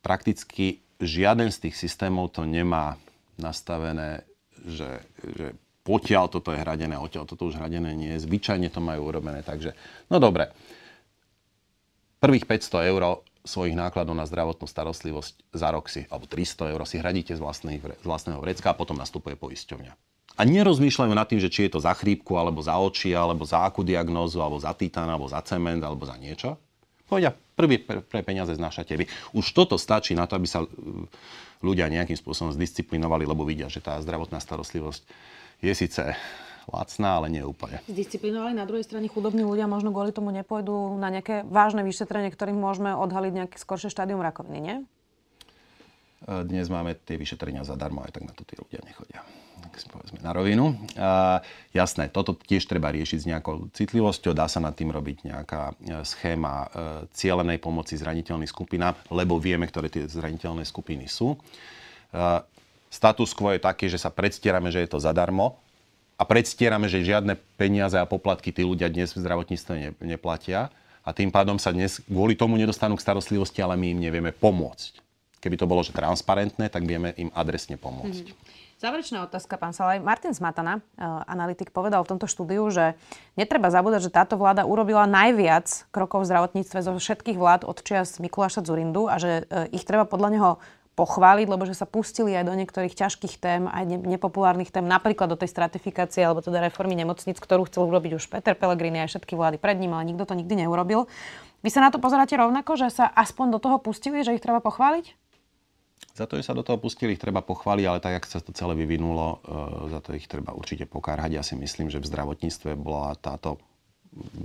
prakticky 0.00 0.80
žiaden 1.02 1.50
z 1.50 1.68
tých 1.68 1.76
systémov 1.76 2.30
to 2.30 2.46
nemá 2.46 2.96
nastavené, 3.36 4.22
že, 4.66 5.02
že 5.18 5.58
potiaľ 5.82 6.30
toto 6.30 6.54
je 6.54 6.62
hradené, 6.62 6.94
odtiaľ 6.94 7.26
toto 7.26 7.50
už 7.50 7.58
hradené 7.58 7.90
nie 7.98 8.14
je. 8.14 8.22
Zvyčajne 8.24 8.70
to 8.70 8.78
majú 8.78 9.10
urobené, 9.10 9.42
takže 9.42 9.74
no 10.06 10.22
dobre. 10.22 10.54
Prvých 12.22 12.46
500 12.46 12.90
eur 12.94 13.26
svojich 13.42 13.74
nákladov 13.74 14.14
na 14.14 14.22
zdravotnú 14.22 14.70
starostlivosť 14.70 15.34
za 15.50 15.68
rok 15.74 15.90
si, 15.90 16.06
alebo 16.06 16.30
300 16.30 16.70
eur 16.70 16.82
si 16.86 17.02
hradíte 17.02 17.34
z, 17.34 17.42
z 17.42 18.06
vlastného 18.06 18.38
vrecka 18.38 18.70
a 18.70 18.78
potom 18.78 18.94
nastupuje 18.94 19.34
poisťovňa 19.34 20.11
a 20.32 20.42
nerozmýšľajú 20.48 21.12
nad 21.12 21.28
tým, 21.28 21.40
že 21.40 21.52
či 21.52 21.68
je 21.68 21.76
to 21.76 21.80
za 21.84 21.92
chrípku, 21.92 22.32
alebo 22.40 22.64
za 22.64 22.76
oči, 22.80 23.12
alebo 23.12 23.44
za 23.44 23.68
akú 23.68 23.84
diagnózu, 23.84 24.40
alebo 24.40 24.56
za 24.56 24.72
titán, 24.72 25.08
alebo 25.12 25.28
za 25.28 25.44
cement, 25.44 25.84
alebo 25.84 26.08
za 26.08 26.16
niečo. 26.16 26.56
Povedia, 27.04 27.36
prvý 27.36 27.76
pre, 27.76 28.00
pre 28.00 28.24
peniaze 28.24 28.56
znášate 28.56 28.96
vy. 28.96 29.04
Už 29.36 29.52
toto 29.52 29.76
stačí 29.76 30.16
na 30.16 30.24
to, 30.24 30.40
aby 30.40 30.48
sa 30.48 30.64
uh, 30.64 30.68
ľudia 31.60 31.92
nejakým 31.92 32.16
spôsobom 32.16 32.56
zdisciplinovali, 32.56 33.28
lebo 33.28 33.44
vidia, 33.44 33.68
že 33.68 33.84
tá 33.84 34.00
zdravotná 34.00 34.40
starostlivosť 34.40 35.04
je 35.60 35.72
síce 35.76 36.00
lacná, 36.72 37.20
ale 37.20 37.28
nie 37.28 37.44
úplne. 37.44 37.84
Zdisciplinovali 37.84 38.56
na 38.56 38.64
druhej 38.64 38.88
strane 38.88 39.12
chudobní 39.12 39.44
ľudia 39.44 39.68
možno 39.68 39.92
kvôli 39.92 40.16
tomu 40.16 40.32
nepôjdu 40.32 40.96
na 40.96 41.12
nejaké 41.12 41.44
vážne 41.44 41.84
vyšetrenie, 41.84 42.32
ktorým 42.32 42.56
môžeme 42.56 42.96
odhaliť 42.96 43.32
nejaké 43.34 43.56
skoršie 43.60 43.92
štádium 43.92 44.22
rakoviny, 44.24 44.60
nie? 44.62 44.76
dnes 46.22 46.70
máme 46.70 46.94
tie 47.02 47.18
vyšetrenia 47.18 47.66
zadarmo, 47.66 48.06
aj 48.06 48.14
tak 48.14 48.30
na 48.30 48.30
to 48.30 48.46
tí 48.46 48.54
ľudia 48.54 48.78
nechodia 48.86 49.26
tak 49.72 49.88
povedzme 49.88 50.20
na 50.20 50.36
rovinu. 50.36 50.76
A, 51.00 51.40
jasné, 51.72 52.12
toto 52.12 52.36
tiež 52.36 52.68
treba 52.68 52.92
riešiť 52.92 53.18
s 53.24 53.28
nejakou 53.28 53.72
citlivosťou, 53.72 54.36
dá 54.36 54.44
sa 54.46 54.60
nad 54.60 54.76
tým 54.76 54.92
robiť 54.92 55.24
nejaká 55.24 55.62
e, 55.72 55.74
schéma 56.04 56.54
e, 56.54 56.66
cielenej 57.16 57.58
pomoci 57.58 57.96
zraniteľným 57.96 58.46
skupinám, 58.46 58.92
lebo 59.08 59.40
vieme, 59.40 59.64
ktoré 59.64 59.88
tie 59.88 60.04
zraniteľné 60.04 60.68
skupiny 60.68 61.08
sú. 61.08 61.34
E, 61.34 61.38
status 62.92 63.32
quo 63.32 63.56
je 63.56 63.64
taký, 63.64 63.88
že 63.88 63.96
sa 63.96 64.12
predstierame, 64.12 64.68
že 64.68 64.84
je 64.84 64.92
to 64.92 65.00
zadarmo 65.00 65.56
a 66.20 66.28
predstierame, 66.28 66.86
že 66.92 67.02
žiadne 67.02 67.40
peniaze 67.56 67.96
a 67.96 68.04
poplatky 68.04 68.52
tí 68.52 68.62
ľudia 68.62 68.92
dnes 68.92 69.16
v 69.16 69.24
zdravotníctve 69.24 69.72
ne, 69.74 69.90
neplatia 70.04 70.68
a 71.02 71.10
tým 71.10 71.32
pádom 71.32 71.58
sa 71.58 71.74
dnes 71.74 71.98
kvôli 72.04 72.38
tomu 72.38 72.54
nedostanú 72.54 72.94
k 72.94 73.02
starostlivosti, 73.02 73.58
ale 73.58 73.74
my 73.74 73.96
im 73.96 74.00
nevieme 74.06 74.30
pomôcť. 74.30 75.02
Keby 75.42 75.58
to 75.58 75.66
bolo 75.66 75.82
že 75.82 75.90
transparentné, 75.90 76.70
tak 76.70 76.86
vieme 76.86 77.10
im 77.18 77.26
adresne 77.34 77.74
pomôcť. 77.74 78.26
Mm-hmm. 78.30 78.61
Záverečná 78.82 79.22
otázka, 79.22 79.62
pán 79.62 79.70
Salaj. 79.70 80.02
Martin 80.02 80.34
Smatana, 80.34 80.82
eh, 80.82 81.06
analytik, 81.30 81.70
povedal 81.70 82.02
v 82.02 82.18
tomto 82.18 82.26
štúdiu, 82.26 82.66
že 82.66 82.98
netreba 83.38 83.70
zabúdať, 83.70 84.10
že 84.10 84.10
táto 84.10 84.34
vláda 84.34 84.66
urobila 84.66 85.06
najviac 85.06 85.86
krokov 85.94 86.26
v 86.26 86.34
zdravotníctve 86.34 86.78
zo 86.82 86.90
všetkých 86.98 87.38
vlád 87.38 87.62
od 87.62 87.78
čias 87.78 88.18
Mikuláša 88.18 88.66
Zurindu 88.66 89.06
a 89.06 89.22
že 89.22 89.46
eh, 89.46 89.70
ich 89.70 89.86
treba 89.86 90.02
podľa 90.02 90.28
neho 90.34 90.50
pochváliť, 90.98 91.46
lebo 91.46 91.62
že 91.62 91.78
sa 91.78 91.86
pustili 91.86 92.34
aj 92.34 92.42
do 92.42 92.58
niektorých 92.58 92.98
ťažkých 92.98 93.38
tém, 93.38 93.70
aj 93.70 94.02
nepopulárnych 94.02 94.74
tém, 94.74 94.82
napríklad 94.82 95.30
do 95.30 95.38
tej 95.38 95.54
stratifikácie 95.54 96.26
alebo 96.26 96.42
teda 96.42 96.58
reformy 96.58 96.98
nemocnic, 96.98 97.38
ktorú 97.38 97.70
chcel 97.70 97.86
urobiť 97.86 98.18
už 98.18 98.28
Peter 98.34 98.58
Pellegrini 98.58 98.98
aj 99.06 99.14
všetky 99.14 99.38
vlády 99.38 99.62
pred 99.62 99.78
ním, 99.78 99.94
ale 99.94 100.10
nikto 100.10 100.26
to 100.26 100.34
nikdy 100.34 100.58
neurobil. 100.58 101.06
Vy 101.62 101.70
sa 101.70 101.86
na 101.86 101.94
to 101.94 102.02
pozeráte 102.02 102.34
rovnako, 102.34 102.74
že 102.74 102.90
sa 102.90 103.06
aspoň 103.14 103.56
do 103.56 103.58
toho 103.62 103.78
pustili, 103.78 104.26
že 104.26 104.34
ich 104.34 104.42
treba 104.42 104.58
pochváliť? 104.58 105.21
Za 106.12 106.28
to, 106.28 106.36
že 106.36 106.44
sa 106.44 106.52
do 106.52 106.60
toho 106.60 106.76
pustili, 106.76 107.16
ich 107.16 107.22
treba 107.22 107.40
pochváliť, 107.40 107.84
ale 107.88 108.04
tak, 108.04 108.20
ako 108.20 108.28
sa 108.28 108.44
to 108.44 108.52
celé 108.52 108.76
vyvinulo, 108.76 109.40
e, 109.40 109.96
za 109.96 110.00
to 110.04 110.12
ich 110.12 110.28
treba 110.28 110.52
určite 110.52 110.84
pokárhať. 110.84 111.40
Ja 111.40 111.40
si 111.40 111.56
myslím, 111.56 111.88
že 111.88 112.04
v 112.04 112.08
zdravotníctve 112.12 112.76
bola 112.76 113.16
táto 113.16 113.56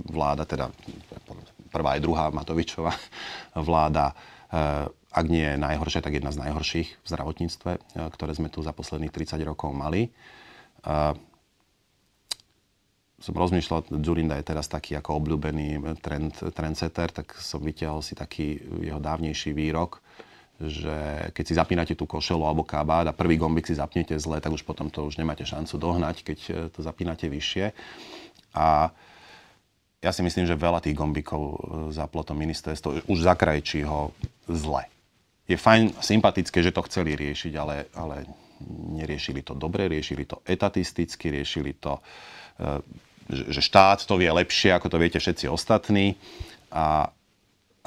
vláda, 0.08 0.48
teda 0.48 0.72
prvá 1.68 2.00
aj 2.00 2.00
druhá 2.00 2.32
Matovičová 2.32 2.96
vláda, 3.68 4.16
e, 4.48 4.88
ak 5.12 5.26
nie 5.28 5.44
je 5.44 5.60
najhoršia, 5.60 6.00
tak 6.00 6.16
jedna 6.16 6.32
z 6.32 6.40
najhorších 6.40 6.88
v 7.04 7.06
zdravotníctve, 7.06 7.70
e, 7.76 7.80
ktoré 8.16 8.32
sme 8.32 8.48
tu 8.48 8.64
za 8.64 8.72
posledných 8.72 9.12
30 9.12 9.36
rokov 9.44 9.68
mali. 9.76 10.08
Som 13.18 13.34
rozmýšľal, 13.34 13.98
Zurinda 13.98 14.38
je 14.38 14.46
teraz 14.46 14.70
taký 14.70 14.94
ako 14.94 15.18
obľúbený 15.20 15.98
trend, 15.98 16.38
trendsetter, 16.38 17.10
tak 17.10 17.34
som 17.34 17.58
vytiahol 17.58 17.98
si 17.98 18.14
taký 18.14 18.62
jeho 18.78 19.02
dávnejší 19.02 19.52
výrok, 19.52 19.98
že 20.58 21.30
keď 21.30 21.44
si 21.46 21.54
zapínate 21.54 21.94
tú 21.94 22.02
košelu 22.02 22.42
alebo 22.42 22.66
kabát 22.66 23.06
a 23.06 23.14
prvý 23.14 23.38
gombik 23.38 23.70
si 23.70 23.78
zapnete 23.78 24.18
zle, 24.18 24.42
tak 24.42 24.50
už 24.50 24.66
potom 24.66 24.90
to 24.90 25.06
už 25.06 25.14
nemáte 25.14 25.46
šancu 25.46 25.78
dohnať, 25.78 26.26
keď 26.26 26.38
e, 26.50 26.52
to 26.74 26.82
zapínate 26.82 27.30
vyššie. 27.30 27.70
A 28.58 28.90
ja 30.02 30.10
si 30.10 30.22
myslím, 30.26 30.50
že 30.50 30.58
veľa 30.58 30.82
tých 30.82 30.98
gombikov 30.98 31.42
e, 31.42 31.56
zaplo 31.94 32.26
to 32.26 32.34
ministerstvo 32.34 33.06
už 33.06 33.18
za 33.22 33.38
krajčího 33.38 34.10
zle. 34.50 34.82
Je 35.46 35.54
fajn, 35.54 36.02
sympatické, 36.02 36.58
že 36.58 36.74
to 36.74 36.82
chceli 36.90 37.14
riešiť, 37.14 37.52
ale, 37.54 37.86
ale 37.94 38.26
neriešili 38.98 39.46
to 39.46 39.54
dobre, 39.54 39.86
riešili 39.86 40.26
to 40.26 40.42
etatisticky, 40.42 41.30
riešili 41.30 41.78
to, 41.78 42.02
e, 42.58 43.46
že 43.46 43.62
štát 43.62 44.02
to 44.02 44.18
vie 44.18 44.26
lepšie, 44.26 44.74
ako 44.74 44.90
to 44.90 44.98
viete 44.98 45.22
všetci 45.22 45.46
ostatní. 45.46 46.18
A, 46.74 47.14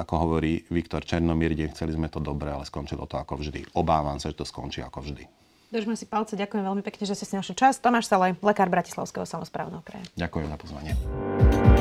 ako 0.01 0.13
hovorí 0.17 0.65
Viktor 0.73 1.05
Černomír, 1.05 1.53
chceli 1.71 1.93
sme 1.93 2.09
to 2.09 2.17
dobre, 2.17 2.49
ale 2.49 2.65
skončilo 2.65 3.05
to 3.05 3.21
ako 3.21 3.37
vždy. 3.37 3.77
Obávam 3.77 4.17
sa, 4.17 4.33
že 4.33 4.41
to 4.41 4.45
skončí 4.45 4.81
ako 4.81 5.05
vždy. 5.05 5.23
Držme 5.71 5.95
si 5.95 6.03
palce, 6.03 6.35
ďakujem 6.35 6.67
veľmi 6.67 6.83
pekne, 6.83 7.07
že 7.07 7.15
ste 7.15 7.23
si 7.23 7.31
našli 7.39 7.55
čas. 7.55 7.79
Tomáš 7.79 8.11
Salaj, 8.11 8.35
lekár 8.43 8.67
Bratislavského 8.67 9.23
samozprávneho 9.23 9.79
kraja. 9.79 10.03
Ďakujem 10.19 10.51
za 10.51 10.57
pozvanie. 10.59 10.91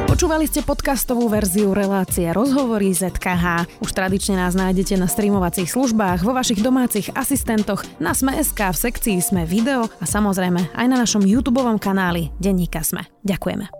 Počúvali 0.06 0.46
ste 0.46 0.62
podcastovú 0.62 1.26
verziu 1.26 1.74
relácie 1.74 2.30
Rozhovory 2.30 2.94
ZKH. 2.94 3.66
Už 3.82 3.90
tradične 3.90 4.38
nás 4.38 4.54
nájdete 4.54 4.94
na 4.94 5.10
streamovacích 5.10 5.66
službách, 5.66 6.22
vo 6.22 6.30
vašich 6.30 6.62
domácich 6.62 7.10
asistentoch, 7.18 7.82
na 7.98 8.14
Sme.sk, 8.14 8.62
v 8.62 8.78
sekcii 8.78 9.18
Sme 9.18 9.42
video 9.42 9.90
a 9.98 10.06
samozrejme 10.06 10.70
aj 10.70 10.86
na 10.86 10.94
našom 10.94 11.26
YouTube 11.26 11.58
kanáli 11.82 12.30
Denníka 12.38 12.86
Sme. 12.86 13.10
Ďakujeme. 13.26 13.79